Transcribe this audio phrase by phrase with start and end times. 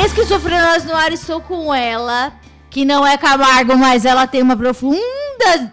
[0.04, 2.32] Esquizofrenas no ar, estou com ela,
[2.70, 5.73] que não é Camargo, mas ela tem uma profunda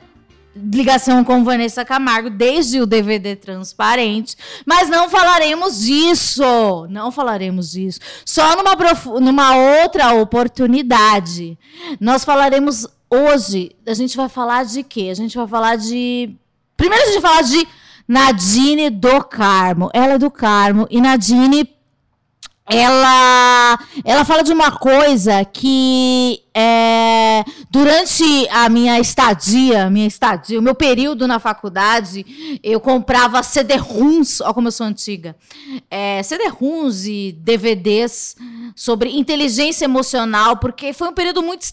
[0.71, 4.35] ligação com Vanessa Camargo desde o DVD transparente,
[4.65, 7.99] mas não falaremos disso, não falaremos disso.
[8.25, 8.75] Só numa,
[9.19, 11.57] numa outra oportunidade.
[11.99, 15.09] Nós falaremos hoje, a gente vai falar de quê?
[15.11, 16.35] A gente vai falar de
[16.79, 17.67] Primeiro a gente vai falar de
[18.07, 19.89] Nadine do Carmo.
[19.93, 21.69] Ela é do Carmo e Nadine
[22.65, 30.61] ela, ela fala de uma coisa que é, durante a minha estadia, minha estadia, o
[30.61, 35.37] meu período na faculdade, eu comprava CD-ROMs, olha como eu sou antiga,
[35.89, 38.35] é, CD-ROMs e DVDs
[38.75, 41.65] sobre inteligência emocional, porque foi um período muito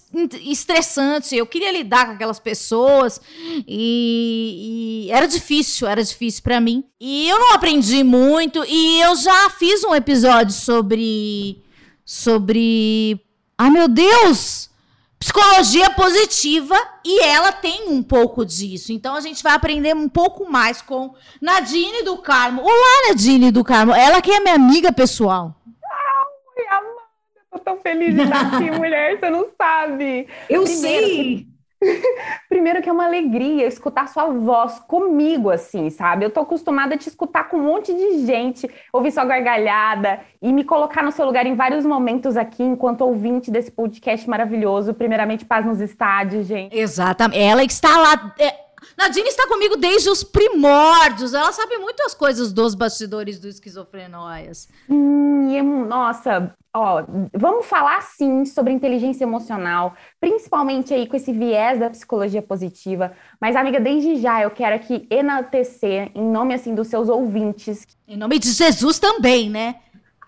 [0.44, 3.20] estressante, eu queria lidar com aquelas pessoas
[3.66, 6.84] e, e era difícil, era difícil para mim.
[7.00, 11.60] E eu não aprendi muito e eu já fiz um episódio sobre
[12.04, 13.20] sobre
[13.58, 14.75] Ai meu Deus!
[15.18, 18.92] Psicologia positiva e ela tem um pouco disso.
[18.92, 22.62] Então a gente vai aprender um pouco mais com Nadine do Carmo.
[22.62, 23.94] Olá, Nadine do Carmo.
[23.94, 25.54] Ela que é minha amiga pessoal.
[25.84, 27.02] Ai, Amanda,
[27.50, 30.28] tô tão feliz de estar aqui, mulher, você não sabe.
[30.48, 31.46] Eu Primeiro, sei.
[32.48, 36.24] Primeiro que é uma alegria escutar sua voz comigo, assim, sabe?
[36.24, 40.52] Eu tô acostumada a te escutar com um monte de gente, ouvir sua gargalhada e
[40.52, 44.94] me colocar no seu lugar em vários momentos aqui, enquanto ouvinte desse podcast maravilhoso.
[44.94, 46.76] Primeiramente, paz nos estádios, gente.
[46.76, 47.38] Exatamente.
[47.38, 48.34] Ela está lá.
[48.38, 48.65] É...
[48.96, 51.34] Nadine está comigo desde os primórdios.
[51.34, 54.68] Ela sabe muitas coisas dos bastidores do Esquizofrenóias.
[54.88, 61.88] Hum, nossa, Ó, vamos falar sim sobre inteligência emocional, principalmente aí com esse viés da
[61.88, 63.12] psicologia positiva.
[63.40, 67.86] Mas, amiga, desde já eu quero aqui enaltecer, em nome assim dos seus ouvintes.
[68.06, 69.76] Em nome de Jesus também, né?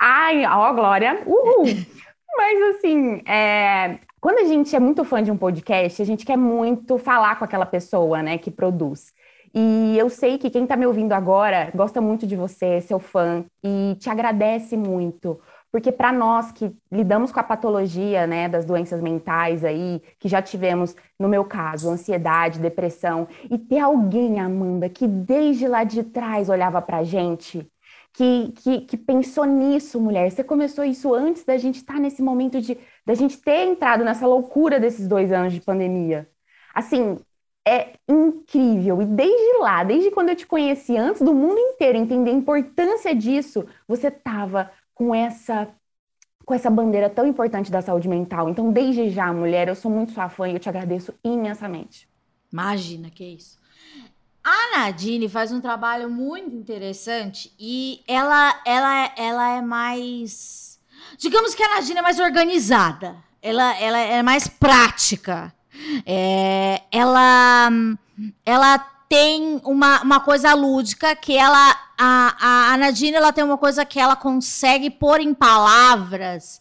[0.01, 1.23] Ai, ó, Glória!
[1.27, 1.67] Uhul!
[2.35, 6.37] Mas assim, é, quando a gente é muito fã de um podcast, a gente quer
[6.37, 9.13] muito falar com aquela pessoa, né, que produz.
[9.55, 12.99] E eu sei que quem está me ouvindo agora gosta muito de você, é seu
[12.99, 15.41] fã, e te agradece muito
[15.71, 20.41] porque para nós que lidamos com a patologia, né, das doenças mentais aí, que já
[20.41, 26.49] tivemos, no meu caso, ansiedade, depressão, e ter alguém, Amanda, que desde lá de trás
[26.49, 27.71] olhava pra gente,
[28.15, 30.31] que, que, que pensou nisso, mulher.
[30.31, 32.77] Você começou isso antes da gente estar tá nesse momento de
[33.09, 36.29] da gente ter entrado nessa loucura desses dois anos de pandemia.
[36.75, 37.17] Assim,
[37.67, 39.01] é incrível.
[39.01, 43.15] E desde lá, desde quando eu te conheci, antes do mundo inteiro entender a importância
[43.15, 45.69] disso, você estava com essa
[46.45, 48.49] com essa bandeira tão importante da saúde mental.
[48.49, 52.09] Então, desde já, mulher, eu sou muito sua fã e eu te agradeço imensamente.
[52.53, 53.59] Imagina que é isso.
[54.45, 60.78] A Nadine faz um trabalho muito interessante e ela, ela, ela é mais.
[61.17, 65.53] Digamos que a Nadine é mais organizada, ela, ela é mais prática.
[66.05, 67.71] É, ela,
[68.45, 73.85] ela tem uma, uma coisa lúdica que ela a, a, Nadine ela tem uma coisa
[73.85, 76.61] que ela consegue pôr em palavras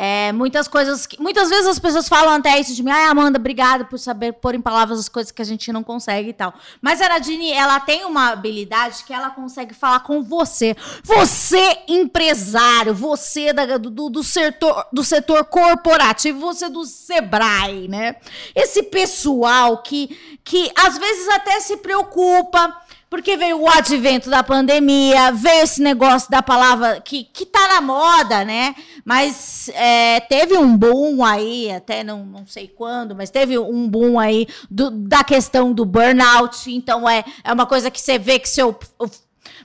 [0.00, 3.36] é, muitas coisas que, muitas vezes as pessoas falam até isso de mim, ai Amanda,
[3.36, 6.54] obrigada por saber pôr em palavras as coisas que a gente não consegue e tal.
[6.80, 12.94] Mas a Nadine, ela tem uma habilidade que ela consegue falar com você, você empresário,
[12.94, 18.16] você da, do, do setor do setor corporativo, você do Sebrae, né?
[18.54, 25.32] Esse pessoal que que às vezes até se preocupa porque veio o advento da pandemia,
[25.32, 28.74] veio esse negócio da palavra que, que tá na moda, né?
[29.04, 34.18] Mas é, teve um boom aí, até não, não sei quando, mas teve um boom
[34.18, 36.70] aí do, da questão do burnout.
[36.70, 38.78] Então é, é uma coisa que você vê que seu.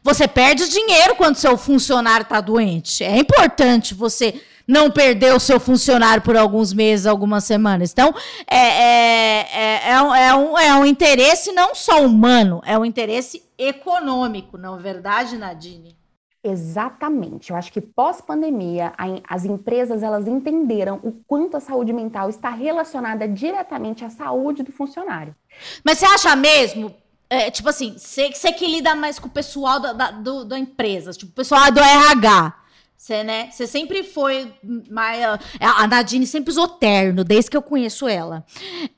[0.02, 3.04] Você perde dinheiro quando seu funcionário tá doente.
[3.04, 7.92] É importante você não perder o seu funcionário por alguns meses, algumas semanas.
[7.92, 8.14] Então,
[8.48, 12.86] é, é, é, é, um, é, um, é um interesse não só humano, é um
[12.86, 15.96] interesse econômico, não é verdade, Nadine?
[16.44, 17.52] Exatamente.
[17.52, 18.94] Eu acho que pós-pandemia,
[19.30, 24.72] as empresas elas entenderam o quanto a saúde mental está relacionada diretamente à saúde do
[24.72, 25.34] funcionário.
[25.86, 26.94] Mas você acha mesmo,
[27.30, 30.60] é, tipo assim, você, você que lida mais com o pessoal da, da, do, da
[30.60, 32.54] empresa, tipo, o pessoal do RH,
[33.04, 33.50] você, né?
[33.52, 34.54] Você sempre foi
[34.90, 35.22] mais.
[35.60, 38.46] A Nadine sempre usou terno, desde que eu conheço ela.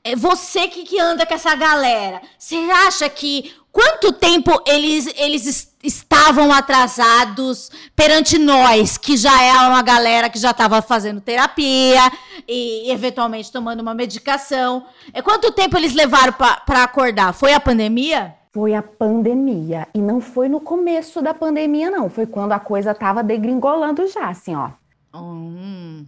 [0.04, 2.22] É você que, que anda com essa galera.
[2.38, 9.82] Você acha que quanto tempo eles, eles estavam atrasados perante nós, que já é uma
[9.82, 12.00] galera que já estava fazendo terapia
[12.46, 14.86] e eventualmente tomando uma medicação.
[15.12, 17.34] É quanto tempo eles levaram para acordar?
[17.34, 18.36] Foi a pandemia?
[18.56, 19.86] Foi a pandemia.
[19.94, 22.08] E não foi no começo da pandemia, não.
[22.08, 24.70] Foi quando a coisa estava degringolando já, assim, ó.
[25.14, 26.06] Hum.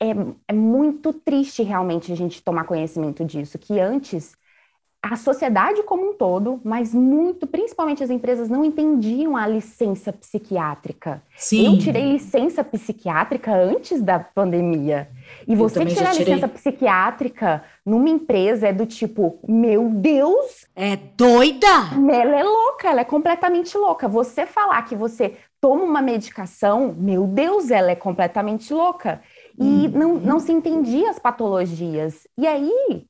[0.00, 0.06] É,
[0.48, 4.34] é muito triste realmente a gente tomar conhecimento disso, que antes
[5.02, 11.22] a sociedade como um todo, mas muito, principalmente as empresas, não entendiam a licença psiquiátrica.
[11.36, 11.74] Sim.
[11.74, 15.08] Eu tirei licença psiquiátrica antes da pandemia.
[15.46, 20.66] E você tirar licença psiquiátrica numa empresa é do tipo, meu Deus!
[20.74, 21.66] É doida!
[22.10, 24.08] Ela é louca, ela é completamente louca.
[24.08, 29.20] Você falar que você toma uma medicação, meu Deus, ela é completamente louca.
[29.58, 29.90] E uhum.
[29.90, 32.26] não, não se entendia as patologias.
[32.36, 33.06] E aí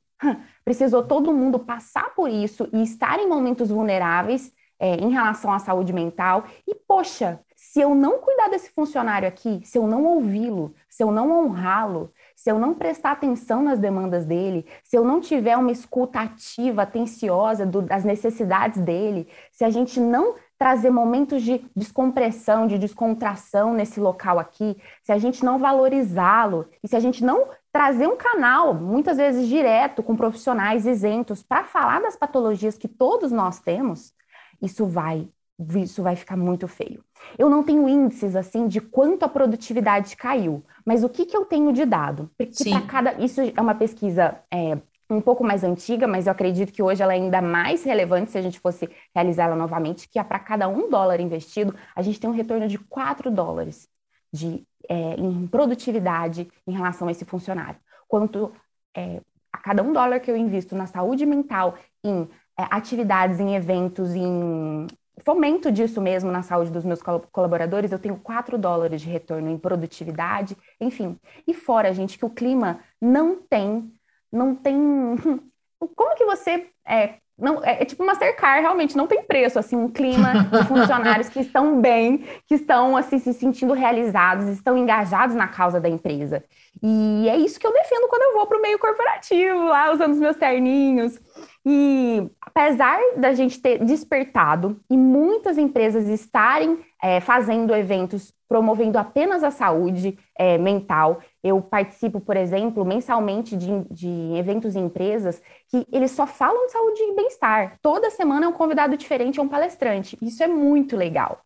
[0.66, 5.60] precisou todo mundo passar por isso e estar em momentos vulneráveis é, em relação à
[5.60, 6.44] saúde mental.
[6.66, 11.12] E, poxa, se eu não cuidar desse funcionário aqui, se eu não ouvi-lo, se eu
[11.12, 15.70] não honrá-lo, se eu não prestar atenção nas demandas dele, se eu não tiver uma
[15.70, 22.66] escuta ativa, atenciosa do, das necessidades dele, se a gente não trazer momentos de descompressão,
[22.66, 27.48] de descontração nesse local aqui, se a gente não valorizá-lo e se a gente não
[27.72, 33.30] trazer um canal, muitas vezes direto, com profissionais isentos, para falar das patologias que todos
[33.30, 34.14] nós temos,
[34.62, 35.28] isso vai,
[35.76, 37.04] isso vai ficar muito feio.
[37.38, 41.44] Eu não tenho índices assim de quanto a produtividade caiu, mas o que, que eu
[41.44, 42.30] tenho de dado?
[42.38, 43.12] Porque para cada.
[43.22, 47.14] Isso é uma pesquisa é, um pouco mais antiga, mas eu acredito que hoje ela
[47.14, 50.90] é ainda mais relevante se a gente fosse realizá-la novamente, que é para cada um
[50.90, 53.88] dólar investido, a gente tem um retorno de 4 dólares
[54.32, 57.78] de, é, em produtividade em relação a esse funcionário.
[58.08, 58.52] Quanto
[58.96, 59.20] é,
[59.52, 64.14] a cada um dólar que eu invisto na saúde mental, em é, atividades, em eventos,
[64.14, 64.86] em
[65.24, 67.00] fomento disso mesmo na saúde dos meus
[67.32, 71.18] colaboradores, eu tenho 4 dólares de retorno em produtividade, enfim.
[71.46, 73.92] E fora, gente, que o clima não tem
[74.32, 74.76] não tem.
[75.94, 76.66] Como que você.
[76.86, 81.28] É, não, é, é tipo Mastercard, realmente não tem preço, assim, um clima de funcionários
[81.28, 86.42] que estão bem, que estão, assim, se sentindo realizados, estão engajados na causa da empresa.
[86.82, 90.12] E é isso que eu defendo quando eu vou para o meio corporativo, lá usando
[90.12, 91.18] os meus terninhos.
[91.64, 99.42] E apesar da gente ter despertado e muitas empresas estarem é, fazendo eventos promovendo apenas
[99.42, 105.86] a saúde é, mental, eu participo, por exemplo, mensalmente de, de eventos em empresas que
[105.92, 107.78] eles só falam de saúde e bem-estar.
[107.82, 110.16] Toda semana é um convidado diferente, é um palestrante.
[110.22, 111.40] Isso é muito legal.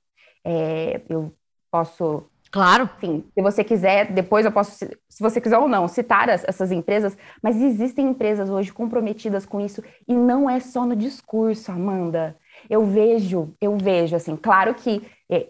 [0.44, 1.32] É, eu
[1.70, 2.90] posso Claro.
[2.98, 6.72] Sim, se você quiser, depois eu posso, se você quiser ou não, citar as, essas
[6.72, 12.36] empresas, mas existem empresas hoje comprometidas com isso e não é só no discurso, Amanda.
[12.68, 15.00] Eu vejo, eu vejo, assim, claro que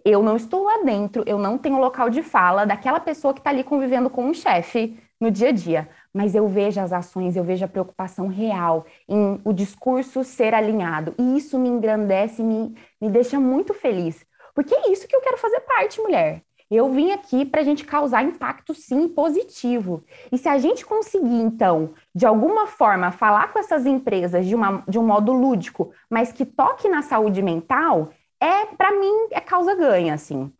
[0.04, 3.50] eu não estou lá dentro, eu não tenho local de fala daquela pessoa que está
[3.50, 7.44] ali convivendo com um chefe no dia a dia, mas eu vejo as ações, eu
[7.44, 13.10] vejo a preocupação real em o discurso ser alinhado, e isso me engrandece, me, me
[13.10, 14.24] deixa muito feliz,
[14.54, 16.42] porque é isso que eu quero fazer parte, mulher.
[16.70, 20.04] Eu vim aqui para a gente causar impacto, sim, positivo.
[20.30, 24.84] E se a gente conseguir, então, de alguma forma, falar com essas empresas de, uma,
[24.86, 29.74] de um modo lúdico, mas que toque na saúde mental, é, para mim, é causa
[29.74, 30.50] ganha, assim.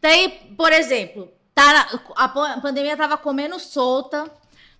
[0.00, 2.28] Daí, por exemplo, tá, a
[2.60, 4.30] pandemia estava comendo solta,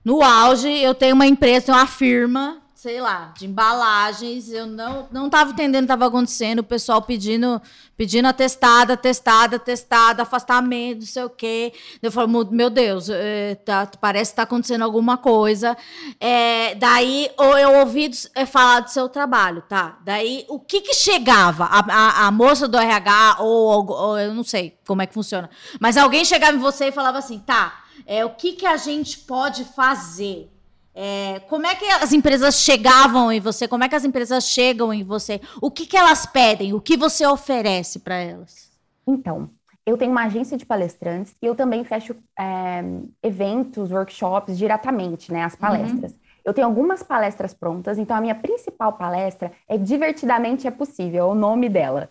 [0.05, 4.49] no auge, eu tenho uma empresa, uma firma, sei lá, de embalagens.
[4.49, 6.61] Eu não não estava entendendo o que estava acontecendo.
[6.61, 7.61] O pessoal pedindo
[7.95, 11.75] pedindo atestada, atestada, atestada, afastamento, não sei o quê.
[12.01, 15.77] Eu falo, meu Deus, é, tá, parece que está acontecendo alguma coisa.
[16.19, 19.99] É, daí ou eu ouvi é, falar do seu trabalho, tá?
[20.03, 21.67] Daí o que que chegava?
[21.67, 25.51] A, a, a moça do RH ou, ou, eu não sei como é que funciona.
[25.79, 27.85] Mas alguém chegava em você e falava assim, tá?
[28.07, 30.51] É, o que que a gente pode fazer?
[31.03, 33.67] É, como é que as empresas chegavam em você?
[33.67, 35.41] Como é que as empresas chegam em você?
[35.59, 36.75] O que, que elas pedem?
[36.75, 38.71] O que você oferece para elas?
[39.07, 39.49] Então,
[39.87, 42.85] eu tenho uma agência de palestrantes e eu também fecho é,
[43.23, 45.43] eventos, workshops diretamente, né?
[45.43, 46.13] As palestras.
[46.13, 46.19] Uhum.
[46.45, 51.29] Eu tenho algumas palestras prontas, então a minha principal palestra é Divertidamente é Possível, é
[51.29, 52.11] o nome dela.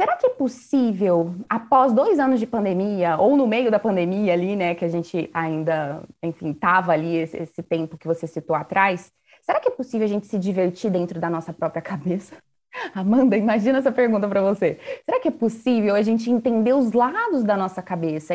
[0.00, 4.56] Será que é possível, após dois anos de pandemia, ou no meio da pandemia ali,
[4.56, 9.12] né, que a gente ainda, enfim, estava ali esse, esse, tempo que você citou atrás,
[9.42, 12.34] será que é possível a gente se divertir dentro da nossa própria cabeça?
[12.96, 14.78] Amanda, imagina essa pergunta para você.
[15.04, 18.32] Será que é possível a gente entender os lados da nossa cabeça?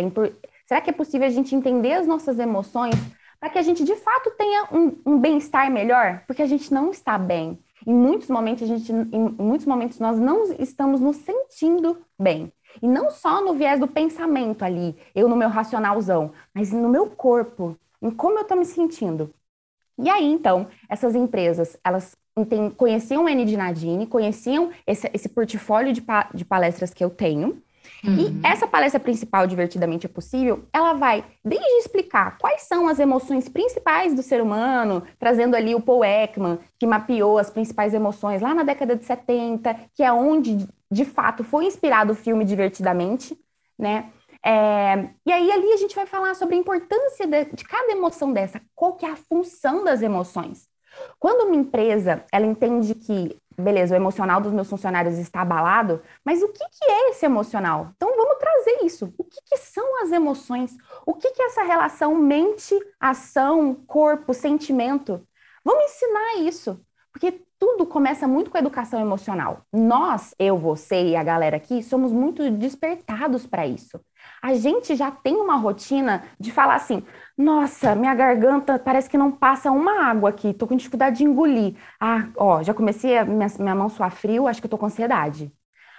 [0.67, 2.93] Será que é possível a gente entender as nossas emoções
[3.39, 6.22] para que a gente de fato tenha um, um bem-estar melhor?
[6.27, 7.57] Porque a gente não está bem.
[7.85, 12.51] Em muitos momentos a gente, em muitos momentos nós não estamos nos sentindo bem.
[12.81, 17.09] E não só no viés do pensamento ali, eu no meu racionalzão, mas no meu
[17.09, 19.33] corpo, em como eu estou me sentindo.
[19.97, 22.15] E aí, então, essas empresas, elas
[22.75, 27.09] conheciam o N de Nadine, conheciam esse, esse portfólio de, pa de palestras que eu
[27.09, 27.61] tenho,
[28.05, 28.17] Uhum.
[28.17, 33.50] E essa palestra principal, Divertidamente é Possível, ela vai desde explicar quais são as emoções
[33.50, 38.53] principais do ser humano, trazendo ali o Paul Ekman, que mapeou as principais emoções lá
[38.53, 43.38] na década de 70, que é onde, de fato, foi inspirado o filme Divertidamente,
[43.77, 44.12] né?
[44.45, 48.31] É, e aí ali a gente vai falar sobre a importância de, de cada emoção
[48.31, 50.67] dessa, qual que é a função das emoções.
[51.19, 56.41] Quando uma empresa ela entende que beleza, o emocional dos meus funcionários está abalado, mas
[56.41, 57.91] o que, que é esse emocional?
[57.95, 59.13] Então vamos trazer isso.
[59.17, 60.75] O que, que são as emoções?
[61.05, 65.25] O que, que é essa relação mente, ação, corpo, sentimento?
[65.63, 66.79] Vamos ensinar isso,
[67.12, 69.62] porque tudo começa muito com a educação emocional.
[69.71, 74.00] Nós, eu, você e a galera aqui, somos muito despertados para isso
[74.45, 77.01] a gente já tem uma rotina de falar assim:
[77.35, 81.73] nossa, minha garganta parece que não passa uma água aqui, tô com dificuldade de engolir.
[81.99, 84.85] Ah, ó, já comecei a minha, minha mão suar frio, acho que eu tô com
[84.85, 85.51] ansiedade.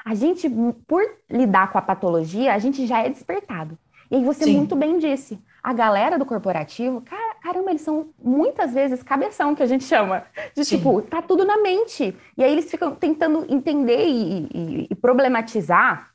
[0.04, 0.48] A gente,
[0.86, 3.76] por lidar com a patologia, a gente já é despertado.
[4.08, 4.58] E aí você Sim.
[4.58, 9.62] muito bem disse, a galera do corporativo, cara, caramba, eles são muitas vezes cabeção, que
[9.64, 10.24] a gente chama.
[10.54, 10.76] De Sim.
[10.76, 12.16] tipo, tá tudo na mente.
[12.38, 16.12] E aí eles ficam tentando entender e, e, e problematizar.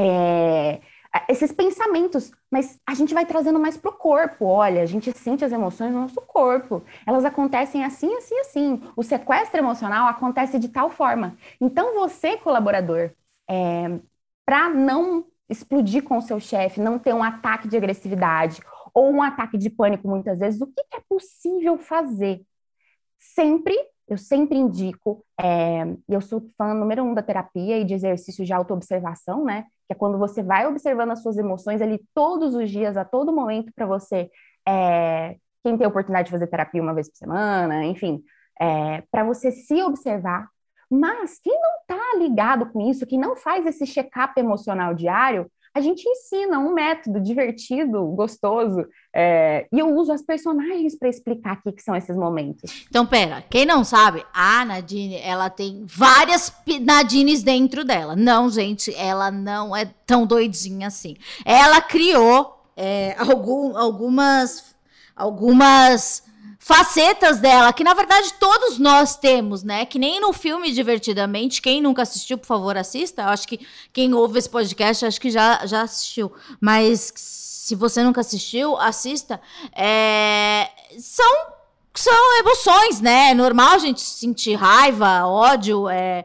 [0.00, 0.80] É,
[1.28, 4.46] esses pensamentos, mas a gente vai trazendo mais para o corpo.
[4.46, 6.82] Olha, a gente sente as emoções no nosso corpo.
[7.06, 8.82] Elas acontecem assim, assim, assim.
[8.96, 11.36] O sequestro emocional acontece de tal forma.
[11.60, 13.10] Então, você, colaborador,
[13.48, 14.00] é,
[14.44, 18.60] para não explodir com o seu chefe, não ter um ataque de agressividade
[18.94, 22.42] ou um ataque de pânico, muitas vezes, o que é possível fazer?
[23.18, 23.74] Sempre
[24.08, 28.52] eu sempre indico, é, eu sou fã número um da terapia e de exercício de
[28.54, 29.66] autoobservação, né?
[29.88, 33.32] Que é quando você vai observando as suas emoções ali todos os dias, a todo
[33.32, 34.30] momento, para você.
[34.68, 38.22] É, quem tem a oportunidade de fazer terapia uma vez por semana, enfim,
[38.60, 40.48] é, para você se observar.
[40.90, 45.80] Mas quem não está ligado com isso, quem não faz esse check-up emocional diário, a
[45.80, 51.62] gente ensina um método divertido, gostoso, é, e eu uso as personagens para explicar o
[51.62, 52.86] que, que, são esses momentos.
[52.88, 58.14] Então, pera, quem não sabe, a Nadine, ela tem várias Nadines dentro dela.
[58.14, 61.16] Não, gente, ela não é tão doidinha assim.
[61.44, 64.74] Ela criou é, algum, algumas,
[65.16, 66.22] algumas
[66.58, 69.86] facetas dela, que na verdade todos nós temos, né?
[69.86, 73.22] Que nem no filme Divertidamente, quem nunca assistiu, por favor, assista.
[73.22, 76.32] Eu acho que quem ouve esse podcast, acho que já, já assistiu.
[76.60, 79.40] Mas se você nunca assistiu, assista.
[79.74, 80.68] É...
[80.98, 81.46] São,
[81.94, 83.30] são emoções, né?
[83.30, 86.24] É normal a gente sentir raiva, ódio, é,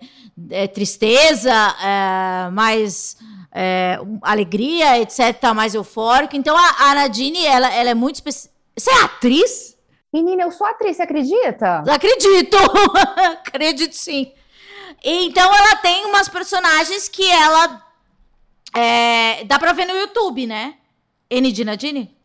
[0.50, 3.18] é tristeza, é, mais...
[3.56, 6.36] É, alegria, etc, mais eufórico.
[6.36, 8.52] Então a, a Nadine, ela, ela é muito específica.
[8.76, 9.73] Você é atriz?
[10.14, 11.84] Menina, eu sou atriz, você acredita?
[11.92, 12.58] Acredito!
[13.48, 14.32] Acredito sim.
[15.04, 17.84] Então ela tem umas personagens que ela.
[18.76, 20.76] É, dá pra ver no YouTube, né?
[21.30, 22.16] N de Nadine?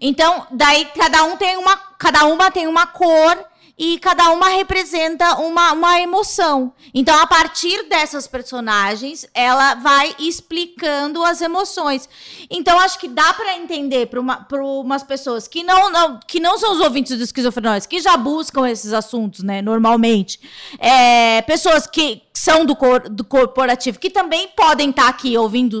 [0.00, 1.76] Então, daí cada um tem uma.
[1.96, 3.38] Cada uma tem uma cor
[3.78, 6.72] e cada uma representa uma, uma emoção.
[6.92, 12.08] Então, a partir dessas personagens, ela vai explicando as emoções.
[12.50, 16.58] Então, acho que dá para entender para uma, umas pessoas que não, não, que não
[16.58, 20.40] são os ouvintes do esquizofrenóis, que já buscam esses assuntos, né, normalmente.
[20.78, 25.78] É, pessoas que são do, cor, do corporativo, que também podem estar tá aqui ouvindo,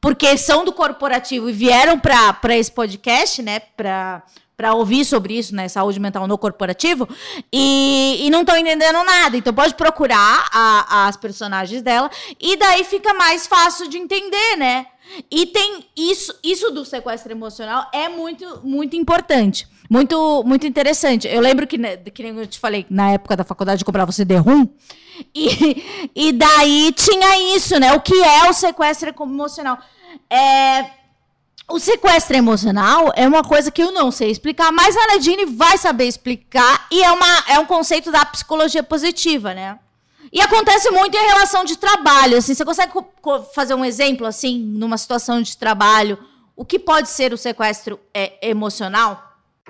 [0.00, 4.22] porque são do corporativo e vieram para esse podcast, né, para
[4.56, 7.08] para ouvir sobre isso, né, saúde mental no corporativo,
[7.52, 9.36] e, e não estão entendendo nada.
[9.36, 14.86] Então pode procurar a, as personagens dela e daí fica mais fácil de entender, né?
[15.30, 19.68] E tem isso, isso do sequestro emocional é muito, muito importante.
[19.90, 21.28] Muito, muito interessante.
[21.28, 24.10] Eu lembro que, né, que nem eu te falei, na época da faculdade eu comprava
[24.12, 24.66] CD-ROM,
[25.34, 27.92] e, e daí tinha isso, né?
[27.92, 29.78] O que é o sequestro emocional?
[30.30, 31.03] É
[31.68, 35.78] o sequestro emocional é uma coisa que eu não sei explicar, mas a Nadine vai
[35.78, 39.78] saber explicar e é, uma, é um conceito da psicologia positiva, né?
[40.32, 42.92] E acontece muito em relação de trabalho, assim, você consegue
[43.54, 46.18] fazer um exemplo, assim, numa situação de trabalho,
[46.56, 49.22] o que pode ser o sequestro é, emocional?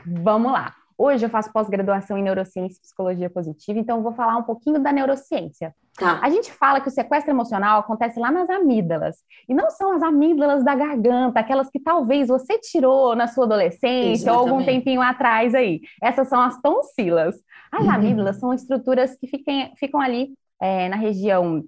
[0.07, 0.75] Vamos lá.
[0.97, 4.81] Hoje eu faço pós-graduação em neurociência e psicologia positiva, então eu vou falar um pouquinho
[4.81, 5.75] da neurociência.
[5.97, 6.21] Tá.
[6.23, 9.17] A gente fala que o sequestro emocional acontece lá nas amígdalas.
[9.49, 14.33] E não são as amígdalas da garganta, aquelas que talvez você tirou na sua adolescência
[14.33, 14.67] ou algum Exatamente.
[14.67, 15.81] tempinho atrás aí.
[16.03, 17.37] Essas são as tonsilas.
[17.71, 17.91] As Uhum.
[17.93, 21.65] amígdalas são estruturas que fiquem, ficam ali é, na região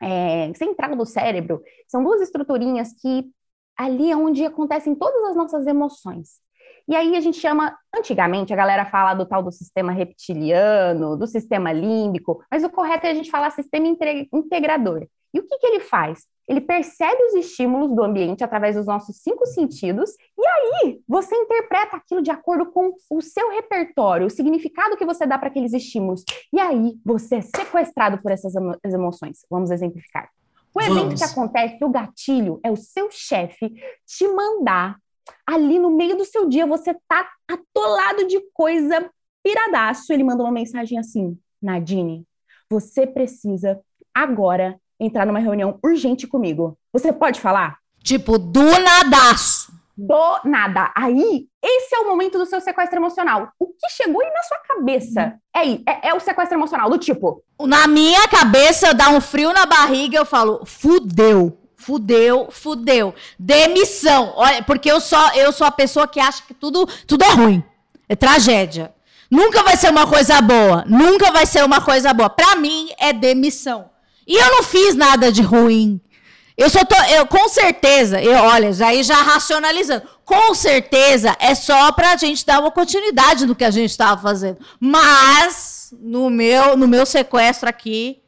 [0.00, 1.62] é, central do cérebro.
[1.88, 3.26] São duas estruturinhas que
[3.76, 6.43] ali é onde acontecem todas as nossas emoções.
[6.88, 11.26] E aí a gente chama, antigamente a galera fala do tal do sistema reptiliano, do
[11.26, 15.06] sistema límbico, mas o correto é a gente falar sistema inte- integrador.
[15.32, 16.26] E o que, que ele faz?
[16.48, 21.96] Ele percebe os estímulos do ambiente através dos nossos cinco sentidos, e aí você interpreta
[21.96, 26.22] aquilo de acordo com o seu repertório, o significado que você dá para aqueles estímulos.
[26.52, 29.38] E aí você é sequestrado por essas emo- as emoções.
[29.50, 30.28] Vamos exemplificar.
[30.74, 31.20] O evento Vamos.
[31.20, 33.72] que acontece, o gatilho, é o seu chefe
[34.06, 34.98] te mandar
[35.46, 39.10] ali no meio do seu dia, você tá atolado de coisa
[39.42, 40.12] piradaço.
[40.12, 42.26] Ele manda uma mensagem assim: Nadine,
[42.70, 43.80] você precisa
[44.14, 46.78] agora entrar numa reunião urgente comigo.
[46.92, 47.78] Você pode falar?
[48.02, 49.72] Tipo, do nadaço.
[49.96, 50.92] Do nada.
[50.96, 53.50] Aí, esse é o momento do seu sequestro emocional.
[53.58, 55.38] O que chegou aí na sua cabeça?
[55.54, 59.52] É aí, é, é o sequestro emocional, do tipo, Na minha cabeça dá um frio
[59.52, 61.63] na barriga, eu falo, fudeu.
[61.84, 63.14] Fudeu, fudeu.
[63.38, 64.32] Demissão.
[64.36, 67.62] Olha, porque eu só eu sou a pessoa que acha que tudo tudo é ruim.
[68.08, 68.94] É tragédia.
[69.30, 70.82] Nunca vai ser uma coisa boa.
[70.86, 72.30] Nunca vai ser uma coisa boa.
[72.30, 73.90] Pra mim é demissão.
[74.26, 76.00] E eu não fiz nada de ruim.
[76.56, 80.04] Eu só tô, eu com certeza, eu olha, já aí já racionalizando.
[80.24, 84.58] Com certeza é só pra gente dar uma continuidade no que a gente estava fazendo.
[84.80, 88.22] Mas no meu, no meu sequestro aqui,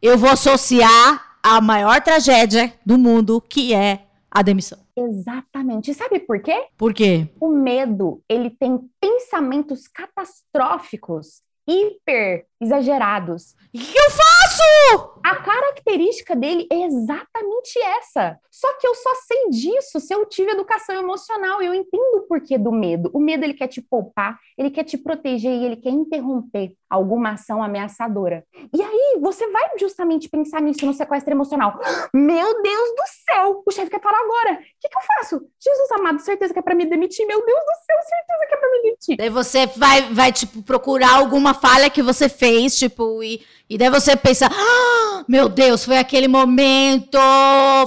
[0.00, 4.78] eu vou associar a maior tragédia do mundo, que é a demissão.
[4.96, 5.90] exatamente.
[5.90, 6.66] E sabe por quê?
[6.76, 7.28] Por quê?
[7.40, 13.54] O medo, ele tem pensamentos catastróficos, hiper exagerados.
[13.74, 15.20] O que, que eu faço?
[15.24, 18.38] A característica dele é exatamente essa.
[18.50, 21.62] Só que eu só sei disso se eu tive educação emocional.
[21.62, 23.10] e Eu entendo o porquê do medo.
[23.14, 27.32] O medo ele quer te poupar, ele quer te proteger e ele quer interromper alguma
[27.32, 28.44] ação ameaçadora.
[28.74, 31.78] E aí você vai justamente pensar nisso no sequestro emocional.
[32.12, 33.62] Meu Deus do céu!
[33.66, 34.52] O chefe quer falar agora.
[34.54, 35.42] O que, que eu faço?
[35.58, 37.26] Jesus amado, certeza que é pra me demitir.
[37.26, 39.16] Meu Deus do céu, certeza que é pra me demitir.
[39.16, 43.88] Daí você vai, vai tipo, procurar alguma falha que você fez, tipo, e, e daí
[43.88, 47.16] você pensa, ah, meu Deus, foi aquele momento,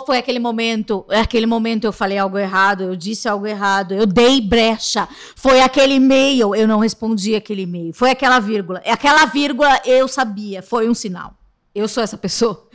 [0.05, 4.05] foi aquele momento, é aquele momento eu falei algo errado, eu disse algo errado, eu
[4.05, 9.81] dei brecha, foi aquele e-mail, eu não respondi aquele e-mail, foi aquela vírgula, aquela vírgula
[9.83, 11.33] eu sabia, foi um sinal.
[11.75, 12.67] Eu sou essa pessoa.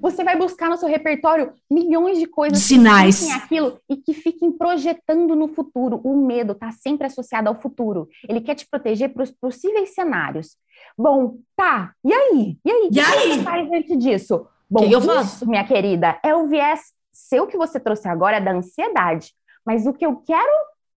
[0.00, 3.18] Você vai buscar no seu repertório milhões de coisas De sinais.
[3.20, 6.00] que fiquem aquilo e que fiquem projetando no futuro.
[6.02, 8.08] O medo está sempre associado ao futuro.
[8.26, 10.56] Ele quer te proteger para os possíveis cenários.
[10.96, 11.92] Bom, tá.
[12.02, 12.58] E aí?
[12.64, 12.82] E aí?
[12.84, 13.32] O E que aí?
[13.34, 14.46] você faz diante disso?
[14.70, 15.46] Bom, Que eu isso, faço?
[15.48, 16.80] minha querida, é o viés
[17.12, 19.34] seu que você trouxe agora da ansiedade.
[19.66, 20.50] Mas o que eu quero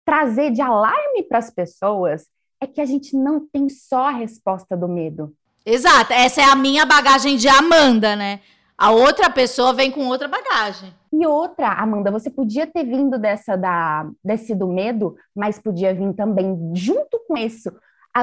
[0.06, 2.28] trazer de alarme para as pessoas
[2.62, 5.34] é que a gente não tem só a resposta do medo.
[5.66, 8.42] Exato, essa é a minha bagagem de Amanda, né?
[8.78, 10.94] A outra pessoa vem com outra bagagem.
[11.12, 16.14] E outra, Amanda, você podia ter vindo dessa da desse do medo, mas podia vir
[16.14, 17.72] também junto com isso,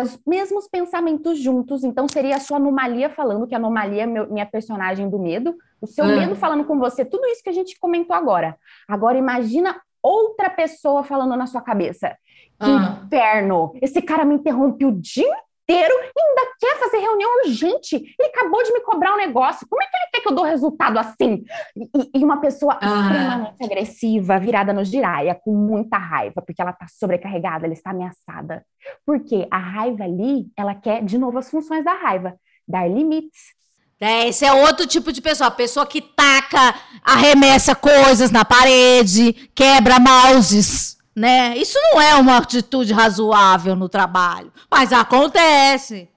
[0.02, 1.82] os mesmos pensamentos juntos.
[1.84, 5.54] Então seria a sua anomalia falando que a anomalia é meu- minha personagem do medo,
[5.80, 6.08] o seu Ah.
[6.08, 8.56] medo falando com você, tudo isso que a gente comentou agora.
[8.88, 12.10] Agora imagina outra pessoa falando na sua cabeça.
[12.58, 13.00] Que Ah.
[13.06, 13.72] inferno!
[13.80, 15.34] Esse cara me interrompe o dia
[15.70, 17.96] inteiro e ainda quer fazer reunião urgente.
[17.96, 19.66] Ele acabou de me cobrar um negócio.
[19.68, 21.44] Como é que ele quer que eu dou resultado assim?
[21.76, 23.00] E, e uma pessoa Ah.
[23.02, 28.64] extremamente agressiva, virada no giraia, com muita raiva, porque ela está sobrecarregada, ela está ameaçada.
[29.06, 32.34] Porque a raiva ali, ela quer, de novo, as funções da raiva.
[32.66, 33.58] Dar limites.
[34.00, 35.48] É, esse é outro tipo de pessoa.
[35.48, 41.56] A pessoa que taca, arremessa coisas na parede, quebra mouses, né?
[41.56, 44.52] Isso não é uma atitude razoável no trabalho.
[44.70, 46.08] Mas acontece.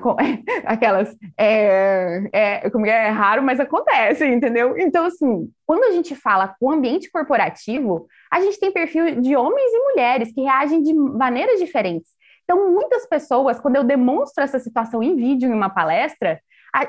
[0.00, 0.16] Co-
[0.64, 1.16] aquelas.
[1.36, 4.78] É, é, como é, é raro, mas acontece, entendeu?
[4.78, 9.72] Então, assim, quando a gente fala com ambiente corporativo, a gente tem perfil de homens
[9.72, 12.10] e mulheres que reagem de maneiras diferentes.
[12.44, 16.40] Então, muitas pessoas, quando eu demonstro essa situação em vídeo em uma palestra,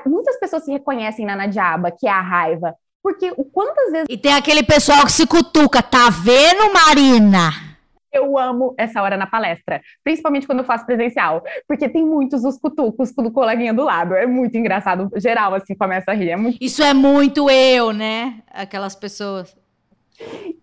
[0.06, 2.74] muitas pessoas se reconhecem na Nadiaba, que é a raiva.
[3.04, 5.82] Porque o quantas vezes E tem aquele pessoal que se cutuca.
[5.82, 7.50] Tá vendo, Marina?
[8.14, 12.56] eu amo essa hora na palestra, principalmente quando eu faço presencial, porque tem muitos os
[12.56, 14.14] cutucos do coleguinha do lado.
[14.14, 15.10] É muito engraçado.
[15.16, 16.30] Geral, assim, começa a rir.
[16.30, 18.40] É muito Isso é muito eu, né?
[18.52, 19.56] Aquelas pessoas.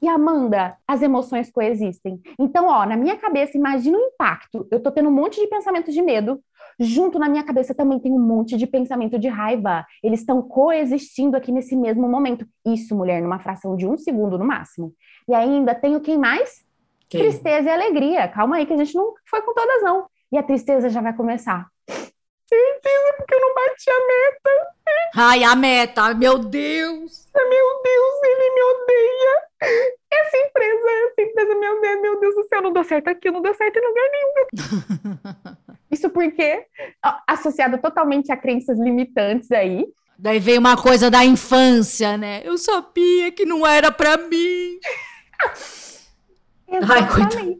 [0.01, 2.21] E Amanda, as emoções coexistem.
[2.39, 4.65] Então, ó, na minha cabeça, imagina o impacto.
[4.71, 6.39] Eu tô tendo um monte de pensamento de medo,
[6.81, 9.85] junto na minha cabeça também tem um monte de pensamento de raiva.
[10.03, 12.45] Eles estão coexistindo aqui nesse mesmo momento.
[12.65, 14.93] Isso, mulher, numa fração de um segundo no máximo.
[15.27, 16.65] E ainda tenho quem mais?
[17.07, 17.21] Quem?
[17.21, 18.27] Tristeza e alegria.
[18.27, 20.05] Calma aí, que a gente não foi com todas, não.
[20.31, 21.67] E a tristeza já vai começar.
[21.87, 24.71] Certeza, porque eu não bati a meta.
[25.15, 27.29] Ai, a meta, meu Deus!
[27.33, 29.91] Meu Deus, ele me odeia.
[30.11, 32.01] Essa empresa, essa empresa me odeia.
[32.01, 35.55] Meu Deus do céu, não deu certo aqui, não deu certo em lugar nenhum.
[35.91, 36.65] Isso porque,
[37.27, 39.85] associado totalmente a crenças limitantes aí.
[40.17, 42.41] Daí veio uma coisa da infância, né?
[42.43, 44.79] Eu sabia que não era para mim.
[46.71, 47.35] Exatamente.
[47.35, 47.59] Ai,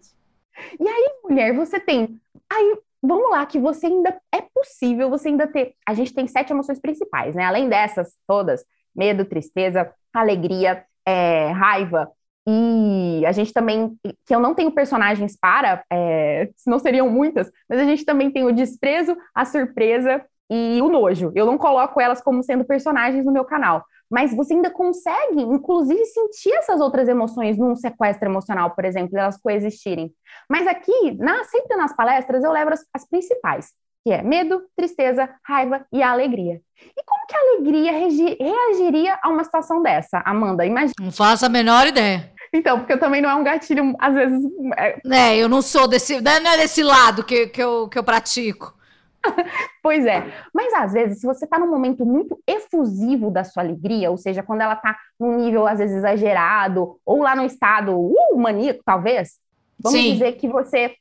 [0.79, 2.19] e aí, mulher, você tem.
[2.49, 5.75] Aí, vamos lá, que você ainda é possível, você ainda ter.
[5.85, 7.43] A gente tem sete emoções principais, né?
[7.43, 8.63] Além dessas todas:
[8.95, 12.09] medo, tristeza, alegria, é, raiva.
[12.47, 17.79] E a gente também, que eu não tenho personagens para, é, não seriam muitas, mas
[17.79, 21.31] a gente também tem o desprezo, a surpresa e o nojo.
[21.35, 26.03] Eu não coloco elas como sendo personagens no meu canal, mas você ainda consegue, inclusive,
[26.05, 30.11] sentir essas outras emoções num sequestro emocional, por exemplo, elas coexistirem.
[30.49, 33.71] Mas aqui, na, sempre nas palestras, eu levo as, as principais,
[34.03, 36.61] que é medo, tristeza, raiva e alegria.
[36.79, 40.65] E como que a alegria reagiria a uma situação dessa, Amanda?
[40.65, 40.93] Imagina.
[40.99, 42.31] Não faço a menor ideia.
[42.53, 44.43] Então, porque eu também não é um gatilho, às vezes.
[44.75, 46.19] É, é eu não sou desse.
[46.19, 48.75] Não é desse lado que, que, eu, que eu pratico.
[49.81, 50.23] pois é.
[50.53, 54.43] Mas às vezes, se você está num momento muito efusivo da sua alegria, ou seja,
[54.43, 59.37] quando ela está num nível às vezes exagerado, ou lá no estado uh, maníaco, talvez,
[59.79, 60.13] vamos Sim.
[60.13, 60.95] dizer que você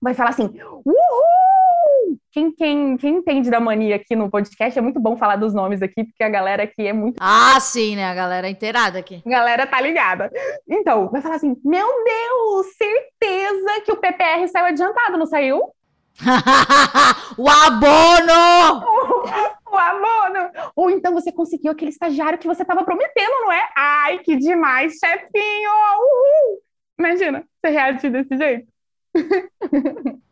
[0.00, 0.50] vai falar assim:
[0.84, 2.18] uhul!
[2.38, 5.82] Quem, quem, quem entende da mania aqui no podcast é muito bom falar dos nomes
[5.82, 7.16] aqui, porque a galera aqui é muito.
[7.18, 8.04] Ah, sim, né?
[8.04, 9.20] A galera é inteirada aqui.
[9.26, 10.30] A galera tá ligada.
[10.68, 15.74] Então, vai falar assim: meu Deus, certeza que o PPR saiu adiantado, não saiu?
[17.36, 18.84] o abono!
[19.68, 20.50] o abono!
[20.76, 23.68] Ou então você conseguiu aquele estagiário que você estava prometendo, não é?
[23.76, 25.70] Ai, que demais, chefinho!
[25.98, 26.62] Uhul!
[27.00, 28.68] Imagina, você reagir desse jeito.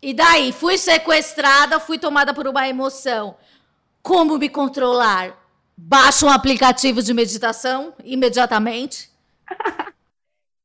[0.00, 3.36] E daí, fui sequestrada, fui tomada por uma emoção.
[4.02, 5.36] Como me controlar?
[5.76, 9.10] Baixo um aplicativo de meditação imediatamente?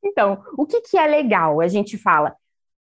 [0.04, 1.62] então, o que, que é legal?
[1.62, 2.36] A gente fala,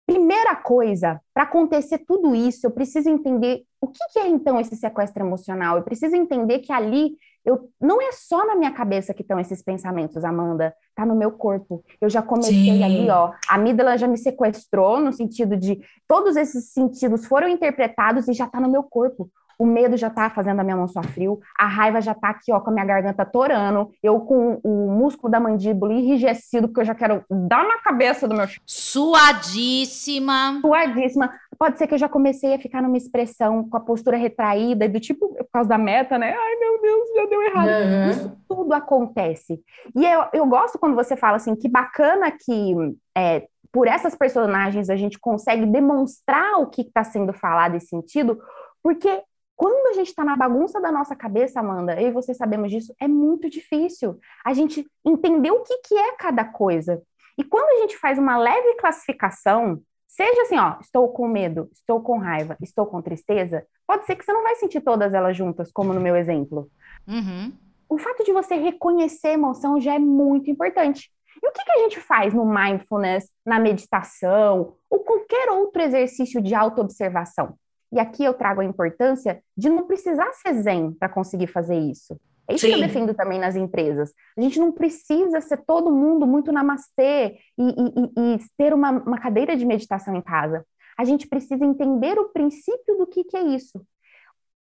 [0.05, 4.77] Primeira coisa, para acontecer tudo isso, eu preciso entender o que, que, é então esse
[4.77, 5.77] sequestro emocional.
[5.77, 9.63] Eu preciso entender que ali eu não é só na minha cabeça que estão esses
[9.63, 11.85] pensamentos, Amanda, tá no meu corpo.
[12.01, 12.85] Eu já comecei Sim.
[12.85, 18.29] ali, ó, a amígdala já me sequestrou no sentido de todos esses sentidos foram interpretados
[18.29, 19.31] e já tá no meu corpo
[19.63, 22.53] o medo já tá fazendo a minha mão suar frio, a raiva já tá aqui,
[22.53, 26.85] ó, com a minha garganta torando, eu com o músculo da mandíbula enrijecido, porque eu
[26.85, 30.59] já quero dar na cabeça do meu Suadíssima.
[30.61, 31.33] Suadíssima.
[31.59, 34.99] Pode ser que eu já comecei a ficar numa expressão com a postura retraída, do
[34.99, 36.35] tipo, por causa da meta, né?
[36.37, 37.69] Ai, meu Deus, já deu errado.
[37.69, 38.11] Uhum.
[38.11, 39.61] Isso tudo acontece.
[39.95, 42.75] E eu, eu gosto quando você fala assim, que bacana que
[43.17, 48.39] é, por essas personagens a gente consegue demonstrar o que está sendo falado e sentido,
[48.83, 49.23] porque
[49.57, 52.95] quando a gente está na bagunça da nossa cabeça, Amanda, eu e você sabemos disso,
[53.01, 57.01] é muito difícil a gente entender o que, que é cada coisa.
[57.39, 59.81] E quando a gente faz uma leve classificação,
[60.13, 64.25] seja assim, ó, estou com medo, estou com raiva, estou com tristeza, pode ser que
[64.25, 66.71] você não vai sentir todas elas juntas, como no meu exemplo.
[67.09, 67.53] Uhum.
[67.89, 71.11] O fato de você reconhecer a emoção já é muito importante.
[71.43, 76.43] E o que, que a gente faz no mindfulness, na meditação, ou qualquer outro exercício
[76.43, 77.55] de autoobservação?
[77.91, 82.19] E aqui eu trago a importância de não precisar ser zen para conseguir fazer isso.
[82.53, 82.75] É isso Sim.
[82.75, 84.13] que eu defendo também nas empresas.
[84.37, 89.19] A gente não precisa ser todo mundo muito namastê e, e, e ter uma, uma,
[89.19, 90.65] cadeira de meditação em casa.
[90.99, 93.83] A gente precisa entender o princípio do que, que é isso.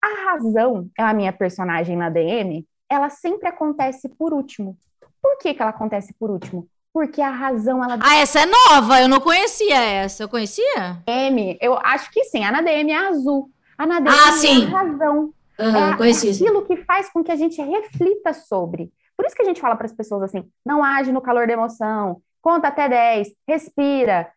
[0.02, 4.78] A razão é a minha personagem na DM, ela sempre acontece por último.
[5.22, 6.68] Por que, que ela acontece por último?
[6.96, 8.00] porque a razão ela.
[8.02, 10.24] Ah, essa é nova, eu não conhecia essa.
[10.24, 11.04] Eu conhecia?
[11.06, 12.42] M, eu acho que sim.
[12.42, 13.52] A Nadem é azul.
[13.78, 14.64] A Nadem ah, sim.
[14.64, 15.34] é a razão.
[15.60, 16.30] Uhum, é conheci.
[16.30, 18.92] aquilo que faz com que a gente reflita sobre.
[19.16, 21.54] Por isso que a gente fala para as pessoas assim: não age no calor da
[21.54, 24.28] emoção, conta até 10, respira.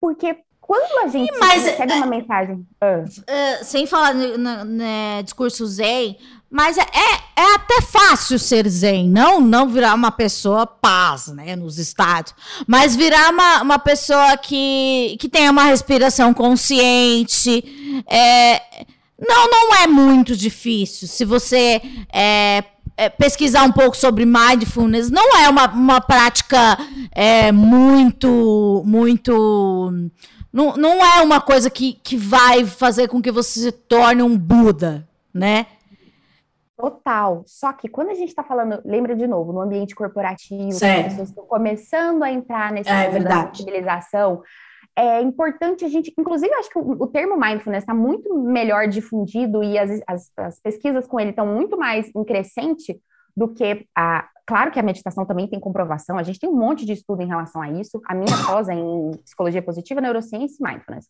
[0.00, 2.56] Porque quando a gente Mas, recebe uma mensagem.
[2.82, 3.04] Uh.
[3.04, 6.16] Uh, sem falar no, no, no, discurso zen,
[6.50, 11.54] mas é, é, é até fácil ser zen, não não virar uma pessoa paz, né,
[11.54, 12.34] nos estádios,
[12.66, 18.02] mas virar uma, uma pessoa que, que tenha uma respiração consciente.
[18.08, 18.86] É,
[19.26, 21.80] não, não é muito difícil se você
[22.12, 22.64] é,
[22.96, 25.10] é, pesquisar um pouco sobre mindfulness.
[25.10, 26.78] Não é uma, uma prática
[27.12, 29.92] é, muito, muito.
[30.52, 34.38] Não, não é uma coisa que, que vai fazer com que você se torne um
[34.38, 35.66] Buda, né?
[36.76, 37.42] Total.
[37.46, 41.28] Só que quando a gente está falando, lembra de novo, no ambiente corporativo, as pessoas
[41.28, 44.42] estão começando a entrar nesse é, mundo da sensibilização,
[44.96, 49.62] é importante a gente, inclusive, acho que o, o termo mindfulness está muito melhor difundido
[49.62, 53.00] e as, as, as pesquisas com ele estão muito mais em crescente
[53.36, 54.28] do que a.
[54.46, 57.26] Claro que a meditação também tem comprovação, a gente tem um monte de estudo em
[57.26, 58.00] relação a isso.
[58.06, 61.06] A minha pós é em psicologia positiva, neurociência e mindfulness.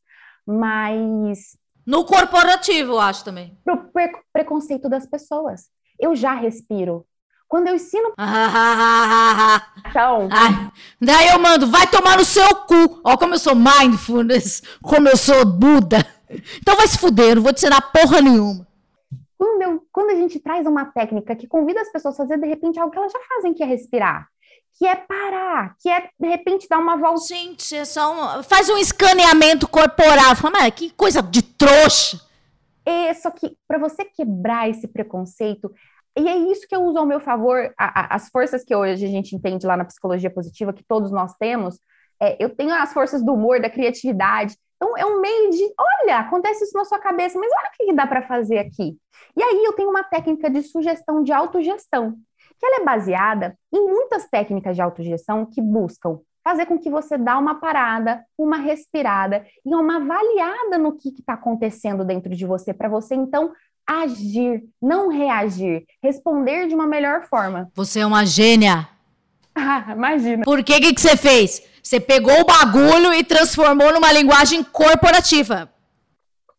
[0.47, 1.59] Mas.
[1.85, 3.59] No corporativo, eu acho também.
[3.65, 5.69] Pro pre preconceito das pessoas.
[5.99, 7.05] Eu já respiro.
[7.55, 8.13] Quando eu ensino.
[9.89, 10.29] então.
[10.29, 13.01] Ai, daí eu mando, vai tomar no seu cu.
[13.05, 16.05] Ó, como eu sou mindfulness, como eu sou Buda.
[16.59, 18.67] Então vai se fuder, não vou te ensinar porra nenhuma.
[19.39, 22.49] Quando, eu, quando a gente traz uma técnica que convida as pessoas a fazer, de
[22.49, 24.27] repente, algo que elas já fazem, que é respirar
[24.77, 27.29] que é parar, que é de repente dar uma volta.
[27.29, 30.35] Gente, é só um, faz um escaneamento corporal.
[30.35, 32.21] Fala, mas que coisa de trouxa.
[32.85, 35.73] É, só que para você quebrar esse preconceito,
[36.17, 39.05] e é isso que eu uso ao meu favor, a, a, as forças que hoje
[39.05, 41.79] a gente entende lá na psicologia positiva, que todos nós temos,
[42.21, 44.57] é, eu tenho as forças do humor, da criatividade.
[44.77, 47.93] Então, é um meio de, olha, acontece isso na sua cabeça, mas olha o que
[47.93, 48.97] dá para fazer aqui.
[49.37, 52.17] E aí eu tenho uma técnica de sugestão de autogestão
[52.59, 57.17] que ela é baseada em muitas técnicas de autogestão que buscam fazer com que você
[57.17, 62.75] dá uma parada, uma respirada e uma avaliada no que está acontecendo dentro de você,
[62.75, 63.53] para você então
[63.87, 67.71] agir, não reagir, responder de uma melhor forma.
[67.75, 68.89] Você é uma gênia.
[69.57, 70.43] Ah, imagina.
[70.43, 71.63] Por que, que que você fez?
[71.81, 75.71] Você pegou o bagulho e transformou numa linguagem corporativa.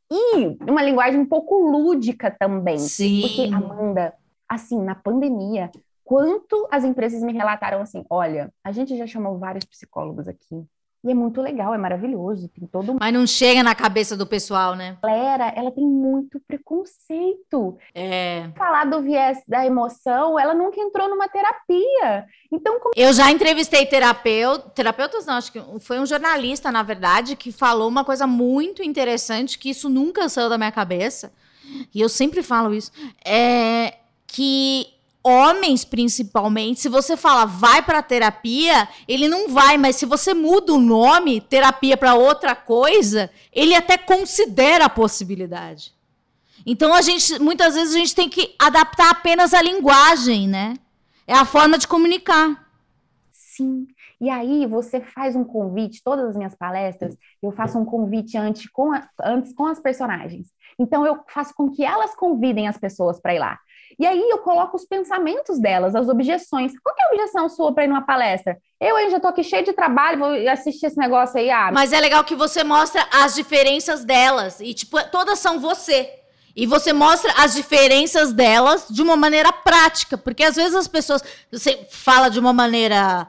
[0.10, 2.78] E uma linguagem um pouco lúdica também.
[2.78, 3.20] Sim.
[3.22, 4.14] Porque, Amanda,
[4.48, 5.70] assim, na pandemia,
[6.06, 10.64] quanto as empresas me relataram assim: olha, a gente já chamou vários psicólogos aqui.
[11.06, 14.76] E é muito legal, é maravilhoso, tem todo Mas não chega na cabeça do pessoal,
[14.76, 14.98] né?
[15.04, 17.78] A galera, ela tem muito preconceito.
[17.94, 18.50] É.
[18.56, 22.26] Falar do viés da emoção, ela nunca entrou numa terapia.
[22.52, 22.92] Então, como...
[22.96, 27.88] Eu já entrevistei terapeuta, terapeutas não, acho que foi um jornalista, na verdade, que falou
[27.88, 31.32] uma coisa muito interessante, que isso nunca saiu da minha cabeça.
[31.94, 32.92] E eu sempre falo isso.
[33.24, 34.88] É que
[35.26, 40.74] homens principalmente, se você fala vai para terapia, ele não vai, mas se você muda
[40.74, 45.94] o nome terapia para outra coisa, ele até considera a possibilidade.
[46.64, 50.76] Então a gente muitas vezes a gente tem que adaptar apenas a linguagem, né?
[51.28, 52.64] É a forma de comunicar.
[53.32, 53.88] Sim.
[54.22, 58.70] E aí você faz um convite, todas as minhas palestras, eu faço um convite antes
[58.70, 60.54] com, a, antes com as personagens.
[60.80, 63.60] Então eu faço com que elas convidem as pessoas para ir lá.
[63.98, 66.74] E aí eu coloco os pensamentos delas, as objeções.
[66.84, 68.58] Qual é a objeção sua para ir numa palestra?
[68.80, 71.50] Eu ainda tô aqui cheio de trabalho, vou assistir esse negócio aí.
[71.50, 74.60] Ah, Mas é legal que você mostra as diferenças delas.
[74.60, 76.12] E, tipo, todas são você.
[76.56, 80.18] E você mostra as diferenças delas de uma maneira prática.
[80.18, 81.24] Porque às vezes as pessoas.
[81.52, 83.28] Você fala de uma maneira,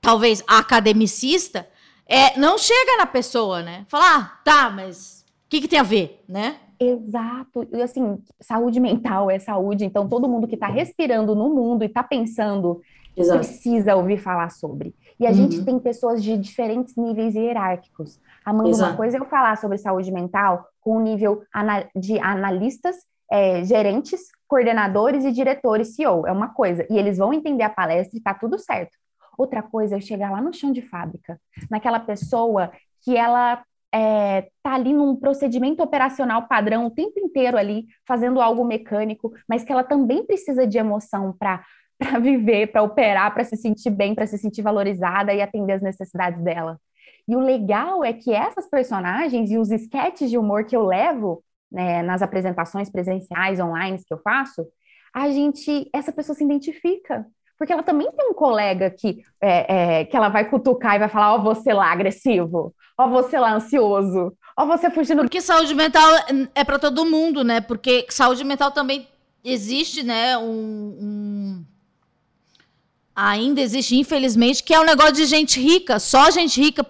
[0.00, 1.68] talvez, academicista,
[2.06, 3.84] é, não chega na pessoa, né?
[3.88, 6.60] Falar, ah, tá, mas o que, que tem a ver, né?
[6.78, 7.66] Exato.
[7.72, 11.86] E assim, saúde mental é saúde, então todo mundo que está respirando no mundo e
[11.86, 12.80] está pensando
[13.16, 13.38] Exato.
[13.38, 14.94] precisa ouvir falar sobre.
[15.18, 15.34] E a uhum.
[15.34, 18.20] gente tem pessoas de diferentes níveis hierárquicos.
[18.44, 18.90] Amanda, Exato.
[18.90, 21.42] uma coisa é eu falar sobre saúde mental com o nível
[21.94, 22.96] de analistas,
[23.30, 26.26] é, gerentes, coordenadores e diretores CEO.
[26.26, 26.86] É uma coisa.
[26.90, 28.96] E eles vão entender a palestra e tá tudo certo.
[29.36, 32.70] Outra coisa é eu chegar lá no chão de fábrica, naquela pessoa
[33.02, 33.62] que ela
[33.96, 39.64] é, tá ali num procedimento operacional padrão o tempo inteiro ali, fazendo algo mecânico, mas
[39.64, 41.64] que ela também precisa de emoção para
[41.98, 45.80] para viver, para operar, para se sentir bem, para se sentir valorizada e atender as
[45.80, 46.78] necessidades dela.
[47.26, 51.42] E o legal é que essas personagens e os esquetes de humor que eu levo
[51.72, 54.66] né, nas apresentações presenciais, online que eu faço,
[55.14, 57.26] a gente, essa pessoa se identifica.
[57.58, 61.08] Porque ela também tem um colega que, é, é, que ela vai cutucar e vai
[61.08, 65.22] falar: Ó, oh, você lá agressivo, ó, oh, você lá ansioso, ó, oh, você fugindo.
[65.22, 66.08] Porque saúde mental
[66.54, 67.60] é para todo mundo, né?
[67.60, 69.08] Porque saúde mental também
[69.42, 70.36] existe, né?
[70.36, 71.64] Um, um,
[73.14, 75.98] Ainda existe, infelizmente, que é um negócio de gente rica.
[75.98, 76.84] Só gente rica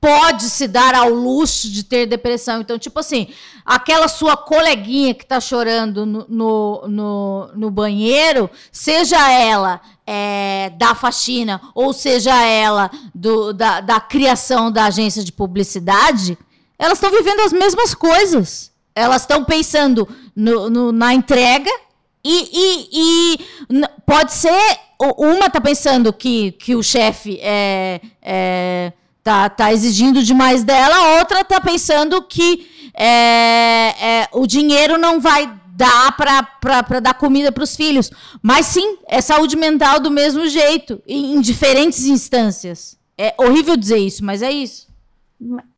[0.00, 2.60] pode se dar ao luxo de ter depressão.
[2.60, 3.28] Então, tipo assim,
[3.64, 10.94] aquela sua coleguinha que está chorando no, no, no, no, banheiro, seja ela é, da
[10.94, 16.38] faxina ou seja ela do, da, da criação da agência de publicidade,
[16.78, 18.70] elas estão vivendo as mesmas coisas.
[18.94, 21.70] Elas estão pensando no, no, na entrega
[22.24, 24.86] E, e, e pode ser.
[24.98, 28.92] Uma tá pensando que, que o chefe é, é,
[29.26, 35.20] tá, tá exigindo demais dela, a outra tá pensando que é, é, o dinheiro não
[35.20, 38.08] vai dar para dar comida para os filhos.
[38.40, 42.96] Mas sim, é saúde mental do mesmo jeito, em, em diferentes instâncias.
[43.18, 44.86] É horrível dizer isso, mas é isso.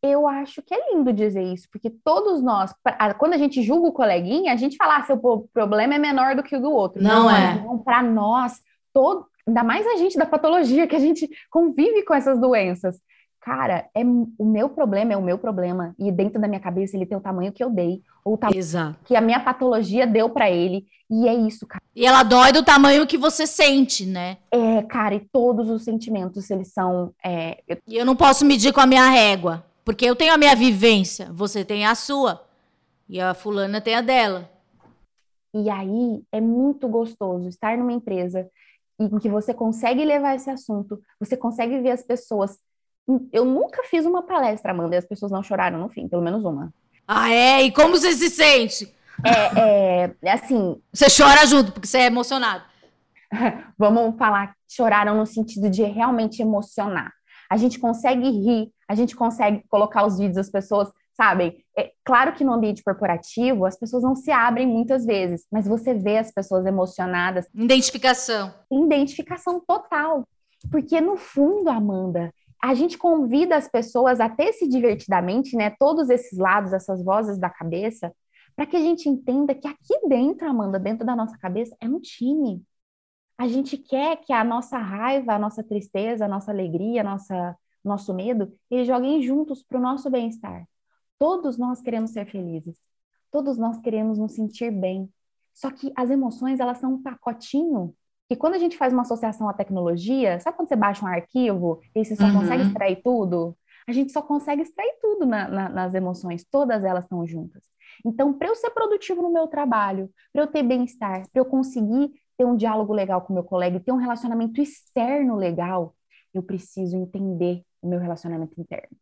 [0.02, 2.74] Eu acho que é lindo dizer isso, porque todos nós,
[3.16, 5.16] quando a gente julga o coleguinha, a gente fala, ah, seu
[5.54, 7.02] problema é menor do que o do outro.
[7.02, 7.54] Não, Não é.
[7.54, 8.61] Então, para nós,
[8.92, 13.00] todo, ainda mais a gente da patologia, que a gente convive com essas doenças.
[13.40, 15.94] Cara, é, o meu problema é o meu problema.
[15.98, 18.59] E dentro da minha cabeça ele tem o tamanho que eu dei, ou o tamanho
[18.59, 18.98] Exato.
[19.05, 20.87] que a minha patologia deu para ele.
[21.11, 21.83] E é isso, cara.
[21.96, 24.37] E ela dói do tamanho que você sente, né?
[24.51, 27.14] É, cara, e todos os sentimentos, eles são.
[27.24, 27.62] É...
[27.87, 31.31] E eu não posso medir com a minha régua, porque eu tenho a minha vivência,
[31.33, 32.44] você tem a sua.
[33.09, 34.51] E a fulana tem a dela.
[35.55, 38.46] E aí é muito gostoso estar numa empresa
[39.01, 42.59] em que você consegue levar esse assunto, você consegue ver as pessoas
[43.33, 46.44] eu nunca fiz uma palestra, Amanda, e as pessoas não choraram no fim, pelo menos
[46.44, 46.73] uma.
[47.07, 47.62] Ah, é?
[47.62, 48.94] E como você se sente?
[49.25, 50.81] É, é, assim.
[50.92, 52.62] Você chora junto, porque você é emocionado.
[53.79, 57.12] Vamos falar, choraram no sentido de realmente emocionar.
[57.51, 61.64] A gente consegue rir, a gente consegue colocar os vídeos das pessoas, sabem?
[61.77, 65.94] É, claro que no ambiente corporativo as pessoas não se abrem muitas vezes, mas você
[65.94, 67.47] vê as pessoas emocionadas.
[67.55, 68.53] Identificação.
[68.71, 70.25] Identificação total.
[70.71, 75.71] Porque no fundo, Amanda, a gente convida as pessoas a ter se divertidamente, né?
[75.79, 78.12] Todos esses lados, essas vozes da cabeça,
[78.57, 82.01] para que a gente entenda que aqui dentro, Amanda, dentro da nossa cabeça, é um
[82.01, 82.64] time.
[83.38, 87.57] A gente quer que a nossa raiva, a nossa tristeza, a nossa alegria, a nossa,
[87.85, 90.66] nosso medo, eles joguem juntos para o nosso bem-estar.
[91.18, 92.77] Todos nós queremos ser felizes.
[93.31, 95.09] Todos nós queremos nos sentir bem.
[95.55, 97.94] Só que as emoções, elas são um pacotinho
[98.31, 101.81] e quando a gente faz uma associação à tecnologia, sabe quando você baixa um arquivo
[101.95, 102.41] e você só uhum.
[102.41, 103.57] consegue extrair tudo?
[103.87, 107.62] A gente só consegue extrair tudo na, na, nas emoções, todas elas estão juntas.
[108.05, 112.12] Então, para eu ser produtivo no meu trabalho, para eu ter bem-estar, para eu conseguir
[112.37, 115.95] ter um diálogo legal com meu colega e ter um relacionamento externo legal,
[116.33, 118.97] eu preciso entender o meu relacionamento interno.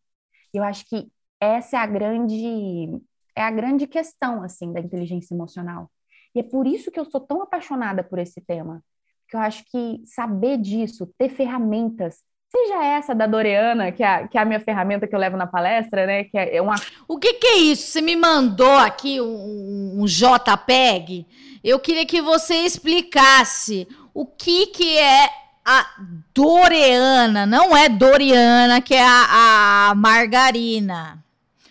[0.54, 1.10] Eu acho que
[1.40, 3.00] essa é a grande
[3.34, 5.90] é a grande questão assim da inteligência emocional.
[6.34, 8.82] E é por isso que eu sou tão apaixonada por esse tema,
[9.28, 14.38] que eu acho que saber disso, ter ferramentas, seja essa da Doreana, que é, que
[14.38, 16.24] é a minha ferramenta que eu levo na palestra, né?
[16.24, 16.76] Que é uma.
[17.06, 17.88] O que, que é isso?
[17.88, 21.26] Você me mandou aqui um, um JPEG.
[21.62, 25.28] Eu queria que você explicasse o que, que é
[25.64, 25.84] a
[26.32, 31.22] Doreana, não é Doriana, que é a, a margarina.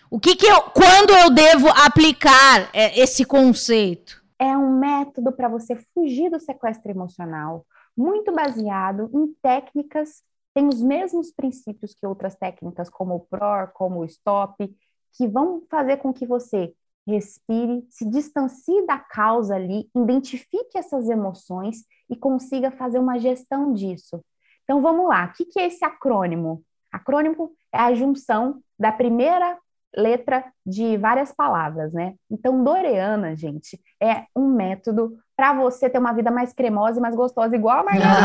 [0.09, 4.21] O que, que eu, quando eu devo aplicar é, esse conceito?
[4.39, 10.81] É um método para você fugir do sequestro emocional, muito baseado em técnicas, tem os
[10.81, 14.73] mesmos princípios que outras técnicas, como o PROR, como o STOP,
[15.13, 16.73] que vão fazer com que você
[17.07, 24.23] respire, se distancie da causa ali, identifique essas emoções e consiga fazer uma gestão disso.
[24.63, 26.63] Então vamos lá, o que é esse acrônimo?
[26.91, 29.57] Acrônimo é a junção da primeira
[29.95, 32.15] letra de várias palavras, né?
[32.29, 37.15] Então, Doreana, gente, é um método para você ter uma vida mais cremosa e mais
[37.15, 38.15] gostosa, igual a Margarida.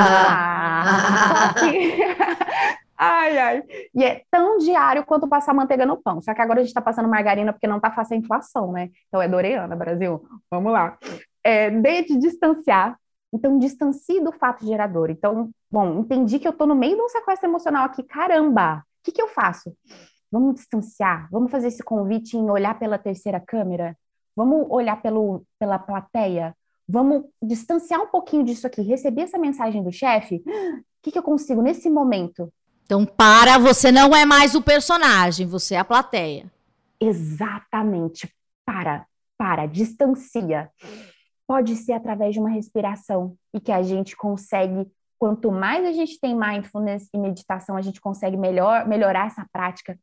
[2.96, 3.62] ai, ai.
[3.94, 6.20] E é tão diário quanto passar manteiga no pão.
[6.20, 8.90] Só que agora a gente está passando margarina porque não está fácil a inflação, né?
[9.09, 10.22] Então é Doreana, Brasil.
[10.50, 10.96] Vamos lá.
[11.42, 12.96] É, de distanciar.
[13.33, 15.09] Então, distancie do fato gerador.
[15.09, 18.02] Então, bom, entendi que eu estou no meio de um sequestro emocional aqui.
[18.02, 18.78] Caramba!
[18.78, 19.72] O que, que eu faço?
[20.31, 23.97] Vamos distanciar, vamos fazer esse convite em olhar pela terceira câmera,
[24.37, 26.57] vamos olhar pelo, pela plateia,
[26.88, 31.23] vamos distanciar um pouquinho disso aqui, receber essa mensagem do chefe, o que, que eu
[31.23, 32.53] consigo nesse momento?
[32.85, 36.51] Então, para, você não é mais o personagem, você é a plateia.
[37.01, 38.29] Exatamente.
[38.66, 39.07] Para,
[39.38, 40.69] para, distancia.
[41.47, 46.18] Pode ser através de uma respiração e que a gente consegue quanto mais a gente
[46.18, 49.98] tem mindfulness e meditação, a gente consegue melhor, melhorar essa prática.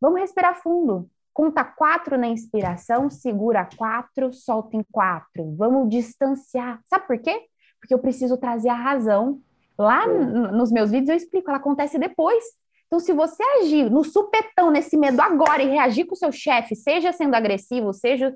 [0.00, 1.10] Vamos respirar fundo.
[1.34, 5.52] Conta quatro na inspiração, segura quatro, solta em quatro.
[5.56, 6.80] Vamos distanciar.
[6.84, 7.42] Sabe por quê?
[7.80, 9.40] Porque eu preciso trazer a razão.
[9.76, 12.44] Lá nos meus vídeos eu explico, ela acontece depois.
[12.86, 16.76] Então, se você agir no supetão, nesse medo agora e reagir com o seu chefe,
[16.76, 18.32] seja sendo agressivo, seja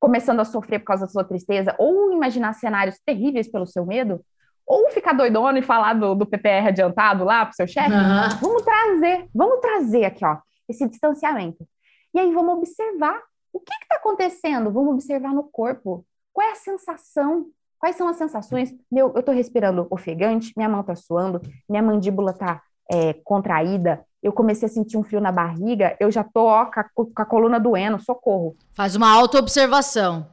[0.00, 4.20] começando a sofrer por causa da sua tristeza, ou imaginar cenários terríveis pelo seu medo,
[4.68, 7.90] ou ficar doidona e falar do, do PPR adiantado lá para o seu chefe.
[7.90, 8.38] Uhum.
[8.40, 10.36] Vamos trazer, vamos trazer aqui, ó,
[10.68, 11.66] esse distanciamento.
[12.14, 13.18] E aí vamos observar
[13.50, 14.70] o que está acontecendo.
[14.70, 16.04] Vamos observar no corpo.
[16.32, 17.46] Qual é a sensação?
[17.78, 18.74] Quais são as sensações?
[18.92, 22.60] Meu, eu tô respirando ofegante, minha mão tá suando, minha mandíbula tá
[22.90, 26.80] é, contraída, eu comecei a sentir um frio na barriga, eu já tô ó, com,
[26.80, 28.56] a, com a coluna doendo, socorro.
[28.74, 30.26] Faz uma auto-observação.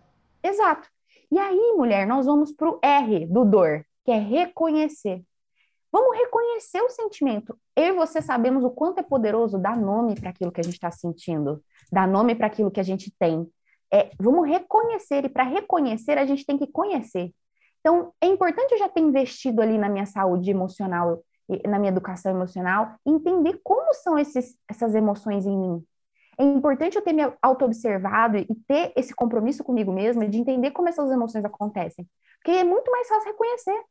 [0.43, 0.89] Exato.
[1.31, 5.23] E aí, mulher, nós vamos pro R do dor, que é reconhecer.
[5.91, 7.57] Vamos reconhecer o sentimento.
[7.75, 10.73] Eu e você sabemos o quanto é poderoso dar nome para aquilo que a gente
[10.73, 13.49] está sentindo, dar nome para aquilo que a gente tem.
[13.91, 17.33] É, vamos reconhecer, e para reconhecer, a gente tem que conhecer.
[17.79, 21.23] Então, é importante eu já ter investido ali na minha saúde emocional,
[21.65, 25.85] na minha educação emocional, entender como são esses, essas emoções em mim.
[26.37, 30.89] É importante eu ter me auto-observado e ter esse compromisso comigo mesma de entender como
[30.89, 32.05] essas emoções acontecem.
[32.43, 33.81] Porque é muito mais fácil reconhecer.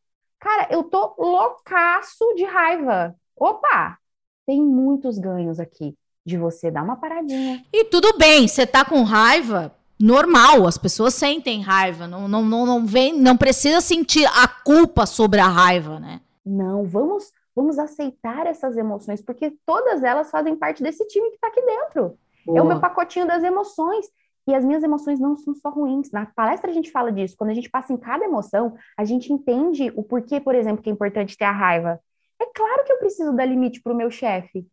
[0.41, 3.15] Cara, eu tô loucaço de raiva.
[3.37, 3.99] Opa!
[4.47, 7.65] Tem muitos ganhos aqui de você dar uma paradinha.
[7.73, 12.67] E tudo bem, você tá com raiva, normal, as pessoas sentem raiva, não, não, não,
[12.67, 16.21] não vem, não precisa sentir a culpa sobre a raiva, né?
[16.45, 21.49] Não, vamos vamos aceitar essas emoções, porque todas elas fazem parte desse time que está
[21.49, 22.19] aqui dentro.
[22.45, 22.59] Boa.
[22.59, 24.07] É o meu pacotinho das emoções.
[24.47, 26.11] E as minhas emoções não são só ruins.
[26.11, 27.35] Na palestra a gente fala disso.
[27.37, 30.91] Quando a gente passa em cada emoção, a gente entende o porquê, por exemplo, que
[30.91, 32.01] é importante ter a raiva.
[32.41, 34.67] É claro que eu preciso dar limite para o meu chefe.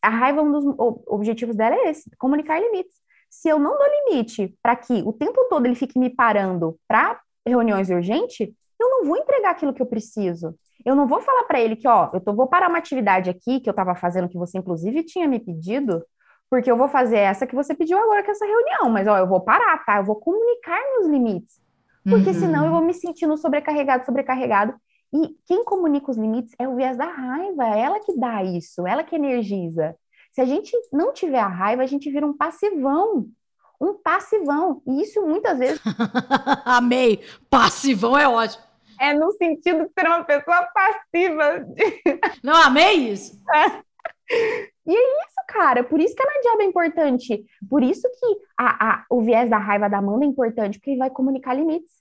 [0.00, 0.64] A raiva, um dos
[1.06, 2.94] objetivos dela é esse: comunicar limites.
[3.30, 7.18] Se eu não dou limite para que o tempo todo ele fique me parando para
[7.46, 8.48] reuniões urgentes,
[8.78, 10.54] eu não vou entregar aquilo que eu preciso.
[10.84, 13.60] Eu não vou falar para ele que, ó, eu tô, vou parar uma atividade aqui
[13.60, 16.04] que eu estava fazendo, que você inclusive tinha me pedido,
[16.52, 19.16] porque eu vou fazer essa que você pediu agora, que é essa reunião, mas ó,
[19.16, 19.96] eu vou parar, tá?
[19.96, 21.58] Eu vou comunicar meus limites.
[22.04, 22.34] Porque uhum.
[22.34, 24.74] senão eu vou me sentindo sobrecarregado, sobrecarregado.
[25.14, 28.86] E quem comunica os limites é o viés da raiva, é ela que dá isso,
[28.86, 29.96] ela que energiza.
[30.30, 33.28] Se a gente não tiver a raiva, a gente vira um passivão.
[33.80, 34.82] Um passivão.
[34.86, 35.80] E isso muitas vezes.
[36.66, 37.22] Amei!
[37.48, 38.62] Passivão é ótimo
[39.02, 41.66] é no sentido de ser uma pessoa passiva.
[42.40, 43.42] Não amei isso?
[43.52, 43.82] É.
[44.84, 45.84] E é isso, cara.
[45.84, 47.46] Por isso que a Nadiaba é importante.
[47.70, 48.26] Por isso que
[48.58, 51.92] a, a, o viés da raiva da Amanda é importante, porque ele vai comunicar limites.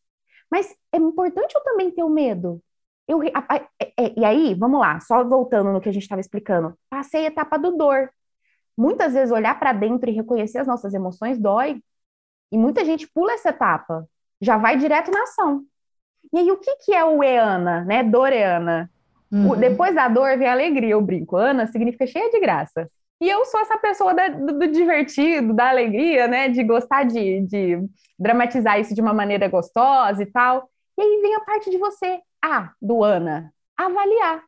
[0.50, 2.62] Mas é importante eu também ter o medo.
[3.08, 6.22] Eu, a, é, é, e aí, vamos lá, só voltando no que a gente estava
[6.22, 6.78] explicando.
[6.90, 8.10] Passei a etapa do dor.
[8.78, 11.82] Muitas vezes olhar para dentro e reconhecer as nossas emoções dói.
[12.52, 14.08] E muita gente pula essa etapa,
[14.42, 15.66] já vai direto na ação.
[16.34, 18.04] E aí, o que, que é o Eana, né?
[18.04, 18.90] Doreana.
[19.32, 19.56] Uhum.
[19.56, 21.38] depois da dor vem a alegria, eu brinco.
[21.38, 22.90] Ana significa cheia de graça.
[23.22, 26.50] E eu sou essa pessoa da, do, do, divertido, da alegria, né?
[26.50, 27.78] De gostar de, de
[28.18, 30.68] dramatizar isso de uma maneira gostosa e tal.
[30.98, 34.44] E aí vem a parte de você, ah, do Ana, avaliar.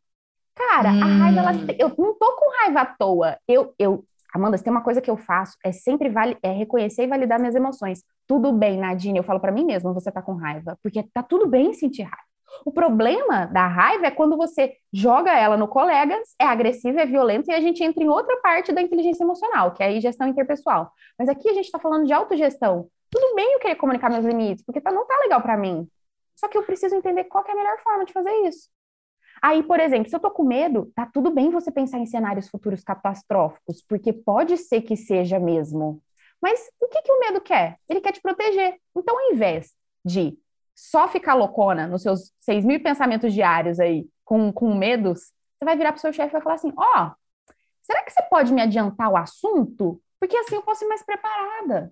[0.56, 1.04] Cara, hum.
[1.04, 1.68] a raiva, ela, hum.
[1.78, 3.38] eu não tô com raiva à toa.
[3.48, 4.04] Eu, eu,
[4.34, 7.40] Amanda, se tem uma coisa que eu faço, é sempre vale, é reconhecer e validar
[7.40, 8.04] minhas emoções.
[8.28, 11.48] Tudo bem, Nadine, eu falo para mim mesma, você tá com raiva, porque tá tudo
[11.48, 12.33] bem sentir raiva.
[12.66, 17.49] O problema da raiva é quando você joga ela no colega, é agressivo, é violento,
[17.49, 20.91] e a gente entra em outra parte da inteligência emocional, que é a gestão interpessoal.
[21.18, 22.88] Mas aqui a gente está falando de autogestão.
[23.10, 25.88] Tudo bem eu querer comunicar meus limites, porque tá, não tá legal para mim.
[26.36, 28.70] Só que eu preciso entender qual é a melhor forma de fazer isso.
[29.41, 32.47] Aí, por exemplo, se eu tô com medo, tá tudo bem você pensar em cenários
[32.49, 36.01] futuros catastróficos, porque pode ser que seja mesmo.
[36.41, 37.78] Mas o que, que o medo quer?
[37.88, 38.78] Ele quer te proteger.
[38.95, 39.74] Então, ao invés
[40.04, 40.38] de
[40.76, 45.78] só ficar loucona nos seus 6 mil pensamentos diários aí, com, com medos, você vai
[45.78, 48.61] virar pro seu chefe e vai falar assim: ó, oh, será que você pode me
[48.61, 50.01] adiantar o assunto?
[50.19, 51.91] Porque assim eu posso ir mais preparada.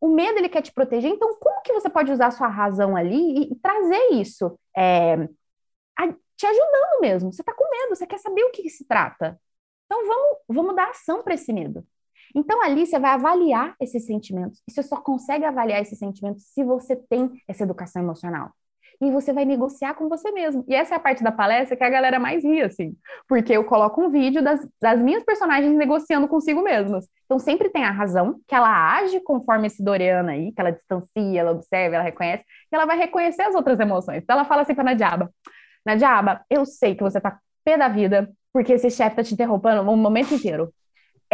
[0.00, 2.96] O medo ele quer te proteger, então como que você pode usar a sua razão
[2.96, 4.58] ali e, trazer isso?
[4.76, 5.16] É,
[6.36, 7.32] te ajudando mesmo.
[7.32, 9.40] Você está com medo, você quer saber o que, que se trata.
[9.86, 11.86] Então vamos, vamos dar ação para esse medo.
[12.34, 14.60] Então ali você vai avaliar esses sentimentos.
[14.68, 18.50] E você só consegue avaliar esses sentimentos se você tem essa educação emocional.
[19.00, 20.64] E você vai negociar com você mesmo.
[20.68, 22.96] E essa é a parte da palestra que a galera mais ri, assim.
[23.28, 27.06] Porque eu coloco um vídeo das, das minhas personagens negociando consigo mesmas.
[27.24, 31.40] Então sempre tem a razão, que ela age conforme esse Doriana aí, que ela distancia,
[31.40, 34.22] ela observa, ela reconhece, e ela vai reconhecer as outras emoções.
[34.22, 35.30] Então ela fala assim para a Diaba:
[35.84, 39.82] Nadiaba, eu sei que você tá pé da vida, porque esse chefe tá te interrompendo
[39.82, 40.72] o momento inteiro.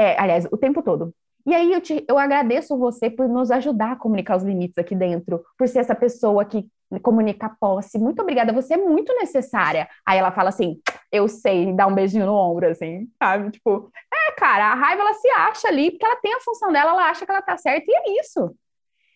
[0.00, 1.14] É, aliás, o tempo todo.
[1.44, 4.94] E aí eu, te, eu agradeço você por nos ajudar a comunicar os limites aqui
[4.94, 6.66] dentro, por ser essa pessoa que
[7.02, 7.98] comunica posse.
[7.98, 9.86] Muito obrigada, você é muito necessária.
[10.06, 10.80] Aí ela fala assim,
[11.12, 13.50] eu sei, dá um beijinho no ombro, assim, sabe?
[13.50, 16.92] Tipo, é, cara, a raiva ela se acha ali, porque ela tem a função dela,
[16.92, 18.56] ela acha que ela tá certa, e é isso.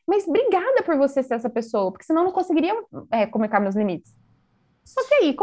[0.07, 2.75] Mas obrigada por você ser essa pessoa, porque senão eu não conseguiria
[3.11, 4.15] é, comunicar meus limites.
[4.85, 5.35] Só que aí,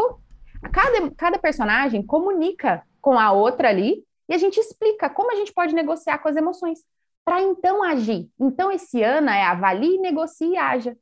[0.72, 5.52] cada, cada personagem comunica com a outra ali e a gente explica como a gente
[5.52, 6.78] pode negociar com as emoções
[7.22, 8.30] para então agir.
[8.40, 10.96] Então, esse Ana é avalie, negocie e haja.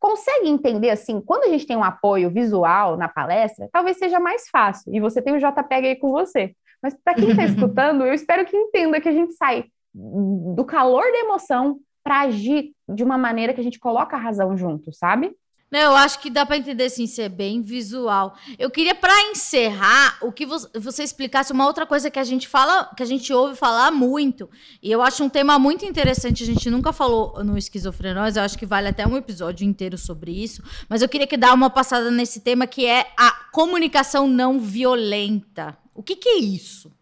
[0.00, 4.48] consegue entender assim, quando a gente tem um apoio visual na palestra, talvez seja mais
[4.48, 4.94] fácil.
[4.94, 6.56] E você tem o JPEG aí com você.
[6.82, 11.04] Mas para quem está escutando, eu espero que entenda que a gente sai do calor
[11.12, 15.36] da emoção para agir de uma maneira que a gente coloca a razão junto, sabe?
[15.72, 18.34] Não, eu acho que dá para entender assim, ser bem visual.
[18.58, 22.94] Eu queria para encerrar o que você explicasse uma outra coisa que a gente fala,
[22.94, 24.50] que a gente ouve falar muito,
[24.82, 28.58] e eu acho um tema muito interessante, a gente nunca falou no esquizofrenóis, eu acho
[28.58, 32.10] que vale até um episódio inteiro sobre isso, mas eu queria que dar uma passada
[32.10, 35.78] nesse tema que é a comunicação não violenta.
[35.94, 36.92] O que, que é isso?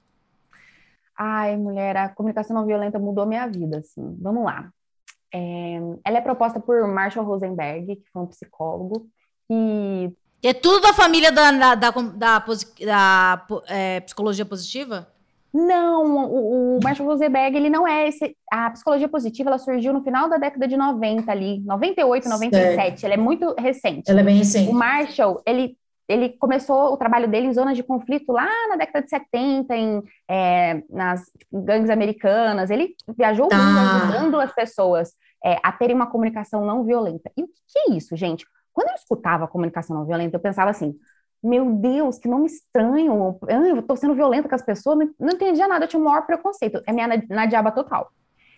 [1.19, 4.17] Ai, mulher, a comunicação não violenta mudou minha vida, assim.
[4.21, 4.73] Vamos lá.
[5.33, 9.07] É, ela é proposta por Marshall Rosenberg, que foi um psicólogo,
[9.51, 10.11] e...
[10.43, 15.07] É tudo da família da, da, da, da, da é, psicologia positiva?
[15.53, 18.35] Não, o, o, Marshall Rosenberg, ele não é esse...
[18.51, 23.05] A psicologia positiva, ela surgiu no final da década de 90 ali, 98, 97, certo.
[23.05, 24.11] ela é muito recente.
[24.11, 24.71] Ela é bem recente.
[24.71, 25.77] O Marshall, ele
[26.11, 30.03] ele começou o trabalho dele em zonas de conflito lá na década de 70, em,
[30.29, 32.69] é, nas tipo, gangues americanas.
[32.69, 33.57] Ele viajou tá.
[33.57, 35.13] ajudando as pessoas
[35.45, 37.31] é, a terem uma comunicação não violenta.
[37.37, 38.45] E o que é isso, gente?
[38.73, 40.97] Quando eu escutava a comunicação não violenta, eu pensava assim,
[41.41, 45.85] meu Deus, que nome estranho, eu estou sendo violenta com as pessoas, não, entendia nada,
[45.85, 48.11] eu tinha o maior preconceito, é minha na, na diaba total.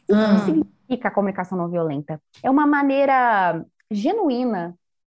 [0.09, 0.39] E o que ah.
[0.39, 2.21] significa a comunicação não violenta?
[2.43, 4.75] É uma maneira genuína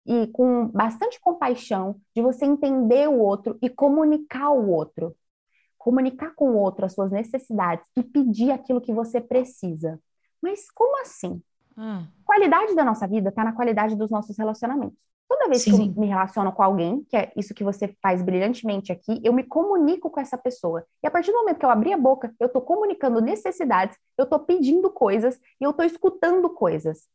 [0.06, 5.16] e com bastante compaixão de você entender o outro e comunicar o outro.
[5.78, 10.00] Comunicar com o outro as suas necessidades e pedir aquilo que você precisa.
[10.42, 11.42] Mas como assim?
[11.78, 12.06] Hum.
[12.26, 15.00] Qualidade da nossa vida está na qualidade dos nossos relacionamentos.
[15.28, 18.22] Toda vez sim, que eu me relaciono com alguém, que é isso que você faz
[18.22, 20.86] brilhantemente aqui, eu me comunico com essa pessoa.
[21.02, 24.26] E a partir do momento que eu abri a boca, eu estou comunicando necessidades, eu
[24.26, 27.08] estou pedindo coisas e eu estou escutando coisas.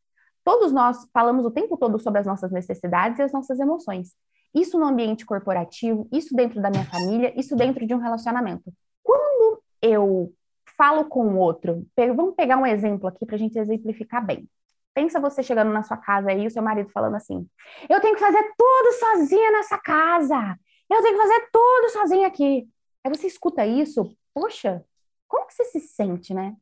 [0.49, 4.14] Todos nós falamos o tempo todo sobre as nossas necessidades e as nossas emoções.
[4.55, 8.72] Isso no ambiente corporativo, isso dentro da minha família, isso dentro de um relacionamento.
[9.03, 10.32] Quando eu
[10.74, 11.86] falo com o outro,
[12.16, 14.49] vamos pegar um exemplo aqui para a gente exemplificar bem.
[14.94, 17.46] Pensa você chegando na sua casa e o seu marido falando assim:
[17.86, 20.59] Eu tenho que fazer tudo sozinha nessa casa.
[20.88, 22.66] Eu tenho que fazer tudo sozinha aqui.
[23.05, 24.82] Aí você escuta isso, poxa,
[25.28, 26.57] como que você se sente, né?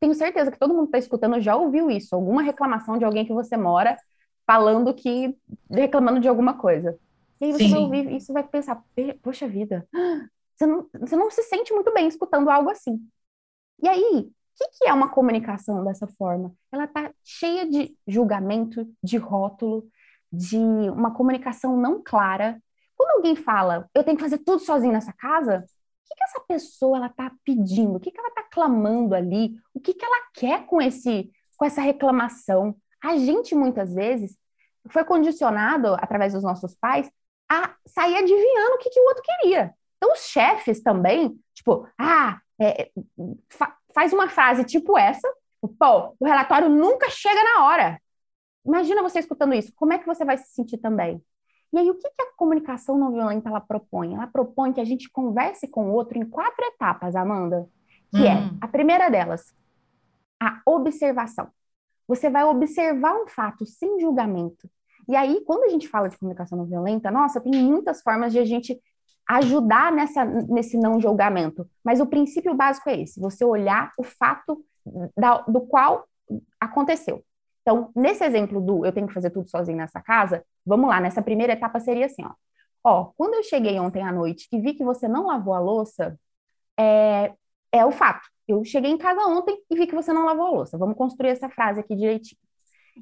[0.00, 3.24] Tenho certeza que todo mundo que está escutando já ouviu isso, alguma reclamação de alguém
[3.24, 3.96] que você mora
[4.46, 5.36] falando que
[5.70, 6.98] reclamando de alguma coisa.
[7.40, 7.70] E aí você Sim.
[7.70, 8.82] vai ouvir isso vai pensar,
[9.22, 9.86] poxa vida,
[10.54, 13.00] você não, você não se sente muito bem escutando algo assim.
[13.82, 16.52] E aí, o que, que é uma comunicação dessa forma?
[16.70, 19.86] Ela está cheia de julgamento, de rótulo,
[20.32, 22.60] de uma comunicação não clara.
[22.96, 25.64] Quando alguém fala, eu tenho que fazer tudo sozinho nessa casa,
[26.14, 27.96] que, que essa pessoa ela está pedindo?
[27.96, 29.56] O que, que ela está clamando ali?
[29.72, 32.76] O que, que ela quer com esse com essa reclamação?
[33.02, 34.36] A gente muitas vezes
[34.88, 37.10] foi condicionado através dos nossos pais
[37.50, 39.74] a sair adivinhando o que, que o outro queria.
[39.96, 42.90] Então os chefes também, tipo, ah, é,
[43.48, 45.32] fa faz uma frase tipo essa,
[45.78, 48.00] pô, o relatório nunca chega na hora.
[48.66, 51.22] Imagina você escutando isso, como é que você vai se sentir também?
[51.74, 54.14] E aí, o que, que a comunicação não violenta ela propõe?
[54.14, 57.68] Ela propõe que a gente converse com o outro em quatro etapas, Amanda,
[58.12, 58.46] que é hum.
[58.46, 59.52] é a primeira delas,
[60.40, 61.48] a observação.
[62.06, 64.70] Você vai observar um fato sem julgamento.
[65.08, 68.38] E aí, quando a gente fala de comunicação não violenta, nossa, tem muitas formas de
[68.38, 68.80] a gente
[69.28, 71.68] ajudar nessa, nesse não julgamento.
[71.82, 74.64] Mas o princípio básico é esse: você olhar o fato
[75.16, 76.06] da, do qual
[76.60, 77.24] aconteceu.
[77.62, 81.22] Então, nesse exemplo do eu tenho que fazer tudo sozinho nessa casa, vamos lá, nessa
[81.22, 82.32] primeira etapa seria assim, ó.
[82.86, 86.18] Ó, quando eu cheguei ontem à noite e vi que você não lavou a louça,
[86.78, 87.32] é,
[87.72, 88.28] é o fato.
[88.46, 90.76] Eu cheguei em casa ontem e vi que você não lavou a louça.
[90.76, 92.38] Vamos construir essa frase aqui direitinho.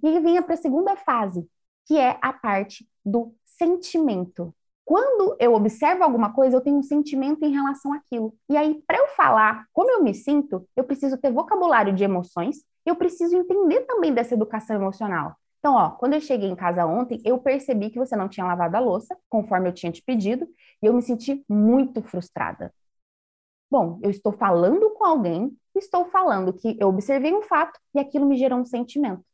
[0.02, 1.46] E vinha para a segunda fase,
[1.84, 4.54] que é a parte do sentimento.
[4.84, 8.34] Quando eu observo alguma coisa, eu tenho um sentimento em relação àquilo.
[8.48, 12.64] E aí, para eu falar como eu me sinto, eu preciso ter vocabulário de emoções
[12.84, 15.36] eu preciso entender também dessa educação emocional.
[15.62, 18.76] Então, ó, quando eu cheguei em casa ontem, eu percebi que você não tinha lavado
[18.76, 20.44] a louça, conforme eu tinha te pedido,
[20.82, 22.74] e eu me senti muito frustrada.
[23.70, 28.26] Bom, eu estou falando com alguém, estou falando que eu observei um fato e aquilo
[28.26, 29.24] me gerou um sentimento.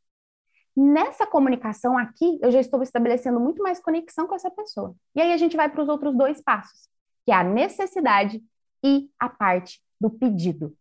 [0.77, 4.95] Nessa comunicação aqui, eu já estou estabelecendo muito mais conexão com essa pessoa.
[5.15, 6.91] E aí a gente vai para os outros dois passos,
[7.25, 8.45] que é a necessidade
[8.85, 10.77] e a parte do pedido.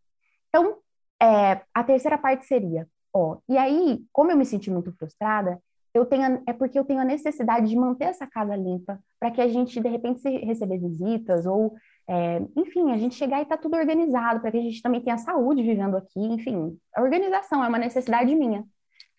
[0.49, 0.77] Então,
[1.21, 2.85] é, a terceira parte seria,
[3.17, 5.61] ó, e aí, como eu me senti muito frustrada,
[5.93, 9.41] eu tenho, é porque eu tenho a necessidade de manter essa casa limpa, para que
[9.41, 11.75] a gente, de repente, se receber visitas, ou,
[12.07, 15.17] é, enfim, a gente chegar e tá tudo organizado, para que a gente também tenha
[15.17, 18.63] saúde vivendo aqui, enfim, a organização é uma necessidade minha.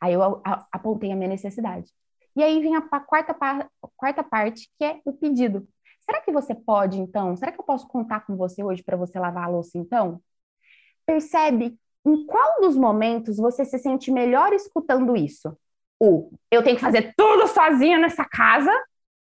[0.00, 1.90] Aí eu a, a, apontei a minha necessidade.
[2.36, 5.66] E aí vem a quarta, a quarta parte, que é o pedido.
[6.00, 7.36] Será que você pode, então?
[7.36, 10.20] Será que eu posso contar com você hoje para você lavar a louça, então?
[11.04, 11.76] Percebe
[12.08, 15.54] em qual dos momentos você se sente melhor escutando isso?
[16.00, 18.72] O eu tenho que fazer tudo sozinha nessa casa?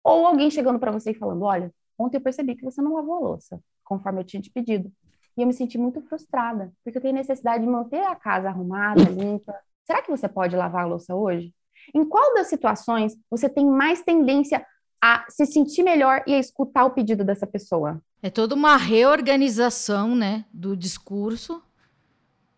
[0.03, 3.17] Ou alguém chegando para você e falando: olha, ontem eu percebi que você não lavou
[3.17, 4.91] a louça, conforme eu tinha te pedido.
[5.37, 9.03] E eu me senti muito frustrada, porque eu tenho necessidade de manter a casa arrumada,
[9.11, 9.55] limpa.
[9.85, 11.53] Será que você pode lavar a louça hoje?
[11.95, 14.65] Em qual das situações você tem mais tendência
[15.03, 18.01] a se sentir melhor e a escutar o pedido dessa pessoa?
[18.23, 21.63] É toda uma reorganização, né, do discurso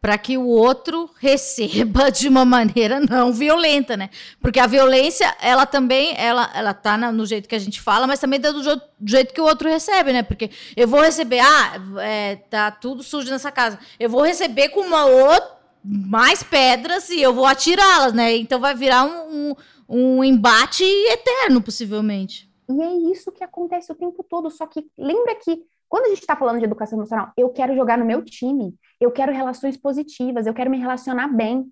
[0.03, 4.11] para que o outro receba de uma maneira não violenta, né?
[4.41, 8.19] Porque a violência, ela também, ela, ela tá no jeito que a gente fala, mas
[8.19, 10.25] também do, do jeito que o outro recebe, né?
[10.25, 13.79] Porque eu vou receber, ah, é, tá tudo sujo nessa casa.
[14.01, 18.37] Eu vou receber com uma outra mais pedras e eu vou atirá-las, né?
[18.37, 19.55] Então vai virar um,
[19.89, 22.51] um, um embate eterno, possivelmente.
[22.69, 24.51] E é isso que acontece o tempo todo.
[24.51, 25.63] Só que lembra que
[25.93, 29.13] quando a gente está falando de educação emocional, eu quero jogar no meu time, eu
[29.13, 31.71] quero relações positivas, eu quero me relacionar bem.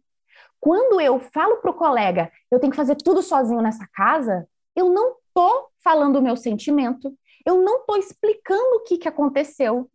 [0.61, 4.47] Quando eu falo para o colega, eu tenho que fazer tudo sozinho nessa casa,
[4.77, 7.17] eu não tô falando o meu sentimento,
[7.47, 9.91] eu não tô explicando o que, que aconteceu.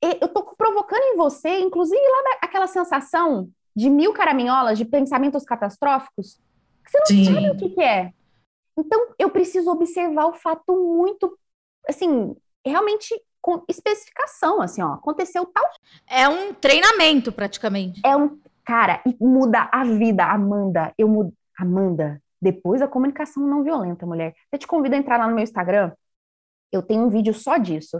[0.00, 6.40] Eu tô provocando em você, inclusive lá aquela sensação de mil caraminholas, de pensamentos catastróficos,
[6.82, 7.24] que você não Sim.
[7.34, 8.14] sabe o que, que é.
[8.78, 11.38] Então, eu preciso observar o fato muito,
[11.86, 13.14] assim, realmente
[13.48, 15.64] com especificação, assim, ó, aconteceu tal.
[16.06, 17.98] É um treinamento, praticamente.
[18.04, 20.92] É um, cara, e muda a vida, Amanda.
[20.98, 24.34] Eu mudo, Amanda, depois a comunicação não violenta, mulher.
[24.52, 25.92] Eu te convido a entrar lá no meu Instagram.
[26.70, 27.98] Eu tenho um vídeo só disso.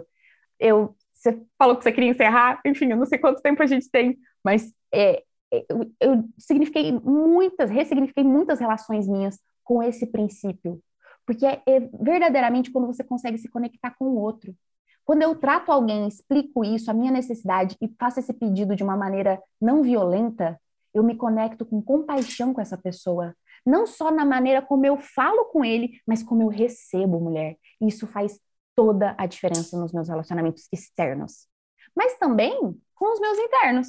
[0.61, 3.91] Eu, você falou que você queria encerrar, enfim, eu não sei quanto tempo a gente
[3.91, 10.79] tem, mas é, é eu, eu signifiquei muitas, ressignifiquei muitas relações minhas com esse princípio.
[11.25, 14.55] Porque é, é verdadeiramente quando você consegue se conectar com o outro.
[15.09, 18.95] Quando eu trato alguém, explico isso, a minha necessidade e faço esse pedido de uma
[18.95, 20.61] maneira não violenta,
[20.93, 23.35] eu me conecto com compaixão com essa pessoa.
[23.65, 27.57] Não só na maneira como eu falo com ele, mas como eu recebo mulher.
[27.81, 28.39] Isso faz
[28.77, 31.47] toda a diferença nos meus relacionamentos externos.
[31.97, 33.89] Mas também com os meus internos.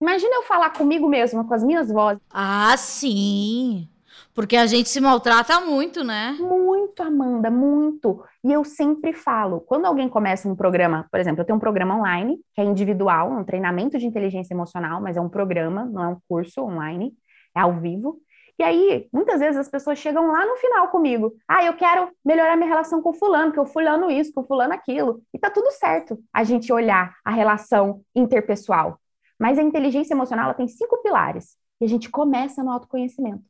[0.00, 2.22] Imagina eu falar comigo mesma, com as minhas vozes.
[2.30, 3.88] Ah, sim.
[4.34, 6.36] Porque a gente se maltrata muito, né?
[6.38, 8.24] Muito, Amanda, muito.
[8.44, 11.96] E eu sempre falo, quando alguém começa um programa, por exemplo, eu tenho um programa
[11.96, 16.08] online, que é individual, um treinamento de inteligência emocional, mas é um programa, não é
[16.08, 17.12] um curso online,
[17.56, 18.20] é ao vivo.
[18.58, 21.34] E aí, muitas vezes as pessoas chegam lá no final comigo.
[21.48, 25.22] Ah, eu quero melhorar minha relação com fulano, que o fulano isso, o fulano aquilo.
[25.32, 29.00] E tá tudo certo a gente olhar a relação interpessoal.
[29.38, 31.56] Mas a inteligência emocional tem cinco pilares.
[31.80, 33.42] E a gente começa no autoconhecimento.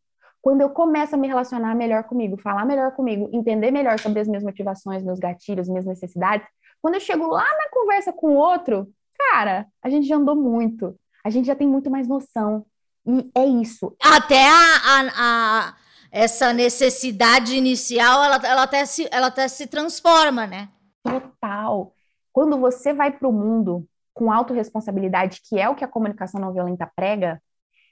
[0.43, 4.29] Quando eu começo a me relacionar melhor comigo, falar melhor comigo, entender melhor sobre as
[4.29, 6.47] minhas motivações, meus gatilhos, minhas necessidades,
[6.81, 8.89] quando eu chego lá na conversa com o outro,
[9.19, 12.65] cara, a gente já andou muito, a gente já tem muito mais noção.
[13.07, 13.95] E é isso.
[14.03, 15.75] Até a, a, a
[16.11, 20.69] essa necessidade inicial, ela, ela, até se, ela até se transforma, né?
[21.03, 21.95] Total.
[22.33, 26.53] Quando você vai para o mundo com autorresponsabilidade, que é o que a comunicação não
[26.53, 27.41] violenta prega,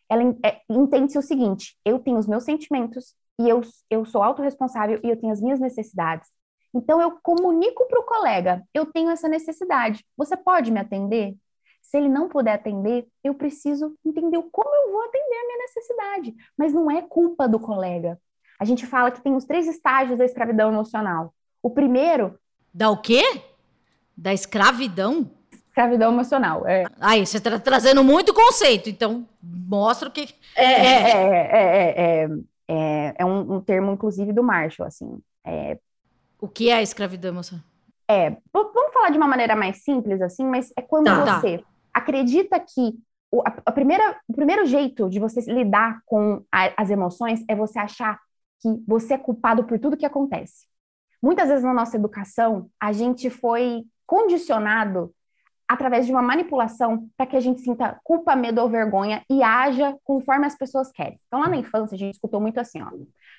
[0.08, 4.98] ela é, entende-se o seguinte: eu tenho os meus sentimentos e eu, eu sou autorresponsável
[5.02, 6.28] e eu tenho as minhas necessidades.
[6.74, 11.36] Então, eu comunico para o colega: eu tenho essa necessidade, você pode me atender?
[11.82, 16.34] Se ele não puder atender, eu preciso entender como eu vou atender a minha necessidade.
[16.56, 18.20] Mas não é culpa do colega.
[18.60, 21.32] A gente fala que tem os três estágios da escravidão emocional.
[21.62, 22.38] O primeiro.
[22.74, 23.22] Da o quê?
[24.14, 25.30] Da escravidão?
[25.78, 26.66] Escravidão emocional.
[26.66, 26.84] É.
[27.00, 30.34] Aí, você está trazendo muito conceito, então mostra o que.
[30.56, 32.28] É, é, é, é,
[32.68, 35.22] é, é um, um, termo, inclusive, do Marshall, assim.
[36.40, 37.64] O que é a escravidão emocional?
[38.08, 41.64] É, vamos falar de uma maneira mais simples, assim, mas é quando tá, você tá.
[41.92, 42.94] acredita que
[43.30, 47.54] o, a, a, primeira, o primeiro jeito de você lidar com a, as emoções é
[47.54, 48.18] você achar
[48.60, 50.66] que você é culpado por tudo que acontece.
[51.22, 55.12] Muitas vezes na nossa educação, a gente foi condicionado
[55.68, 59.94] através de uma manipulação para que a gente sinta culpa, medo ou vergonha e haja
[60.02, 61.20] conforme as pessoas querem.
[61.26, 62.90] Então, lá na infância, a gente escutou muito assim, ó,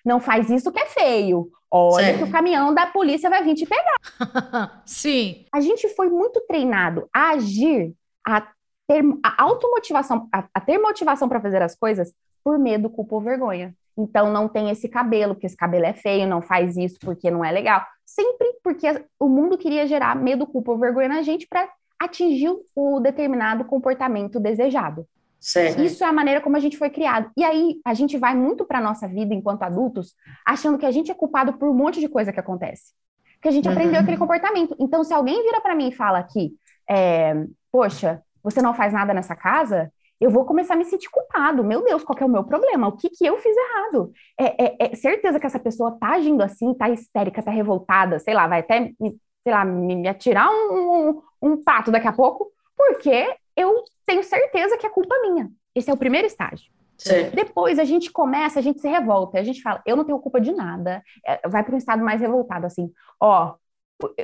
[0.06, 1.50] não faz isso que é feio.
[1.72, 4.82] Olha que o caminhão da polícia vai vir te pegar.
[4.86, 5.46] Sim.
[5.52, 7.94] A gente foi muito treinado a agir,
[8.26, 8.42] a
[8.88, 12.14] ter a automotivação, a, a ter motivação para fazer as coisas
[12.44, 13.74] por medo, culpa ou vergonha.
[13.98, 17.44] Então, não tem esse cabelo, porque esse cabelo é feio, não faz isso porque não
[17.44, 17.86] é legal.
[18.06, 21.70] Sempre porque o mundo queria gerar medo, culpa ou vergonha na gente para
[22.00, 25.06] atingiu o determinado comportamento desejado.
[25.40, 25.82] Certo.
[25.82, 27.32] Isso é a maneira como a gente foi criado.
[27.38, 30.14] E aí a gente vai muito para nossa vida enquanto adultos,
[30.46, 32.94] achando que a gente é culpado por um monte de coisa que acontece.
[33.42, 33.74] Que a gente uhum.
[33.74, 34.76] aprendeu aquele comportamento.
[34.80, 36.52] Então, se alguém vira para mim e fala que,
[36.90, 41.64] é, poxa, você não faz nada nessa casa, eu vou começar a me sentir culpado.
[41.64, 42.88] Meu Deus, qual é o meu problema?
[42.88, 44.12] O que, que eu fiz errado?
[44.38, 48.34] É, é, é certeza que essa pessoa tá agindo assim, tá histérica, tá revoltada, sei
[48.34, 52.52] lá, vai até, sei lá, me, me atirar um, um, um pato daqui a pouco,
[52.78, 55.50] porque eu tenho certeza que é culpa minha.
[55.76, 56.72] Esse é o primeiro estágio.
[56.98, 57.34] Certo.
[57.34, 60.40] Depois a gente começa, a gente se revolta, a gente fala, eu não tenho culpa
[60.42, 61.02] de nada.
[61.26, 63.56] É, vai para um estado mais revoltado, assim, ó,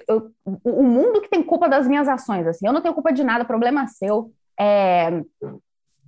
[0.07, 0.31] eu,
[0.63, 3.45] o mundo que tem culpa das minhas ações, assim, eu não tenho culpa de nada,
[3.45, 4.31] problema seu.
[4.59, 5.21] É,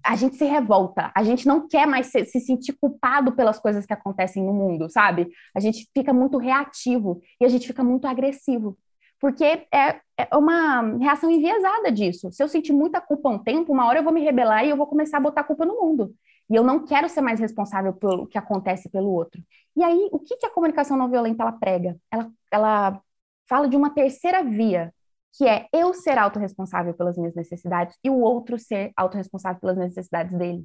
[0.04, 3.86] a gente se revolta, a gente não quer mais se, se, sentir culpado pelas coisas
[3.86, 5.28] que acontecem no mundo, sabe?
[5.54, 8.78] A gente fica muito reativo e a gente fica muito agressivo.
[9.20, 12.32] Porque é, é uma reação enviesada disso.
[12.32, 14.78] Se eu sentir muita culpa um tempo, uma hora eu vou me rebelar e eu
[14.78, 16.14] vou começar a botar culpa no mundo.
[16.50, 19.42] E eu não quero ser mais responsável pelo que acontece pelo outro.
[19.76, 21.98] E aí, o que, que a comunicação não violenta ela prega?
[22.12, 23.02] Ela, ela
[23.50, 24.94] fala de uma terceira via,
[25.34, 30.38] que é eu ser autorresponsável pelas minhas necessidades e o outro ser autorresponsável pelas necessidades
[30.38, 30.64] dele.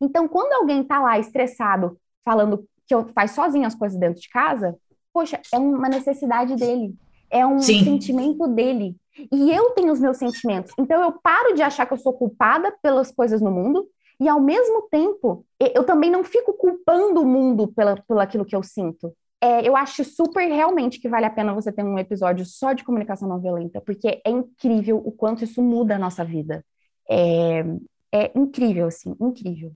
[0.00, 4.76] Então, quando alguém está lá estressado, falando que faz sozinho as coisas dentro de casa,
[5.12, 6.94] poxa, é uma necessidade dele
[7.30, 7.84] é um Sim.
[7.84, 8.96] sentimento dele.
[9.30, 10.72] E eu tenho os meus sentimentos.
[10.78, 13.86] Então eu paro de achar que eu sou culpada pelas coisas no mundo
[14.20, 18.56] e ao mesmo tempo eu também não fico culpando o mundo pela, pelo aquilo que
[18.56, 19.14] eu sinto.
[19.42, 22.84] É, eu acho super realmente que vale a pena você ter um episódio só de
[22.84, 26.62] comunicação não violenta, porque é incrível o quanto isso muda a nossa vida.
[27.08, 27.64] É,
[28.12, 29.72] é incrível, assim, incrível.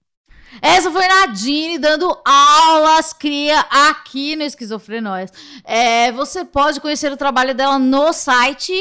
[0.63, 5.33] Essa foi Nadine dando aulas cria aqui no Esquizofrenóias.
[5.65, 8.73] É, você pode conhecer o trabalho dela no site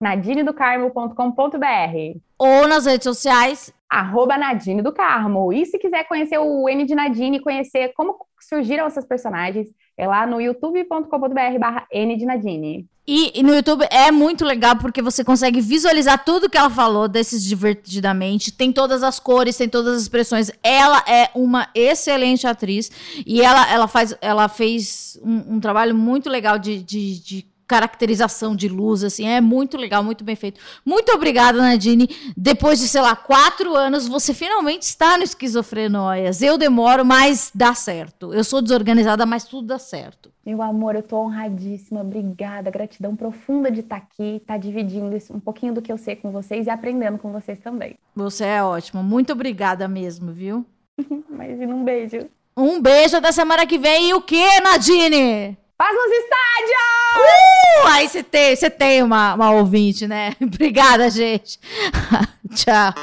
[0.00, 5.52] nadinedocarmo.com.br ou nas redes sociais arroba Nadine do Carmo.
[5.52, 10.26] E se quiser conhecer o N de Nadine, conhecer como surgiram essas personagens, é lá
[10.26, 12.88] no youtube.com.br barra N de Nadine.
[13.06, 17.08] E, e, no YouTube é muito legal porque você consegue visualizar tudo que ela falou
[17.08, 18.52] desses divertidamente.
[18.52, 20.52] Tem todas as cores, tem todas as expressões.
[20.62, 22.92] Ela é uma excelente atriz
[23.26, 28.54] e ela, ela, faz, ela fez um, um trabalho muito legal de, de, de caracterização
[28.54, 30.60] de luz, assim, é muito legal, muito bem feito.
[30.84, 32.06] Muito obrigada, Nadine.
[32.36, 36.42] Depois de, sei lá, quatro anos, você finalmente está no Esquizofrenóias.
[36.42, 38.34] Eu demoro, mas dá certo.
[38.34, 40.30] Eu sou desorganizada, mas tudo dá certo.
[40.44, 45.16] Meu amor, eu tô honradíssima, obrigada, gratidão profunda de estar tá aqui, estar tá dividindo
[45.30, 47.94] um pouquinho do que eu sei com vocês e aprendendo com vocês também.
[48.14, 50.66] Você é ótima, muito obrigada mesmo, viu?
[51.30, 52.28] Imagina um beijo.
[52.54, 55.56] Um beijo até semana que vem e o que, Nadine?
[55.76, 56.72] Paz nos estádios!
[57.16, 60.34] Uh, aí você tem, você tem uma, uma ouvinte, né?
[60.40, 61.58] Obrigada, gente.
[62.54, 62.94] Tchau.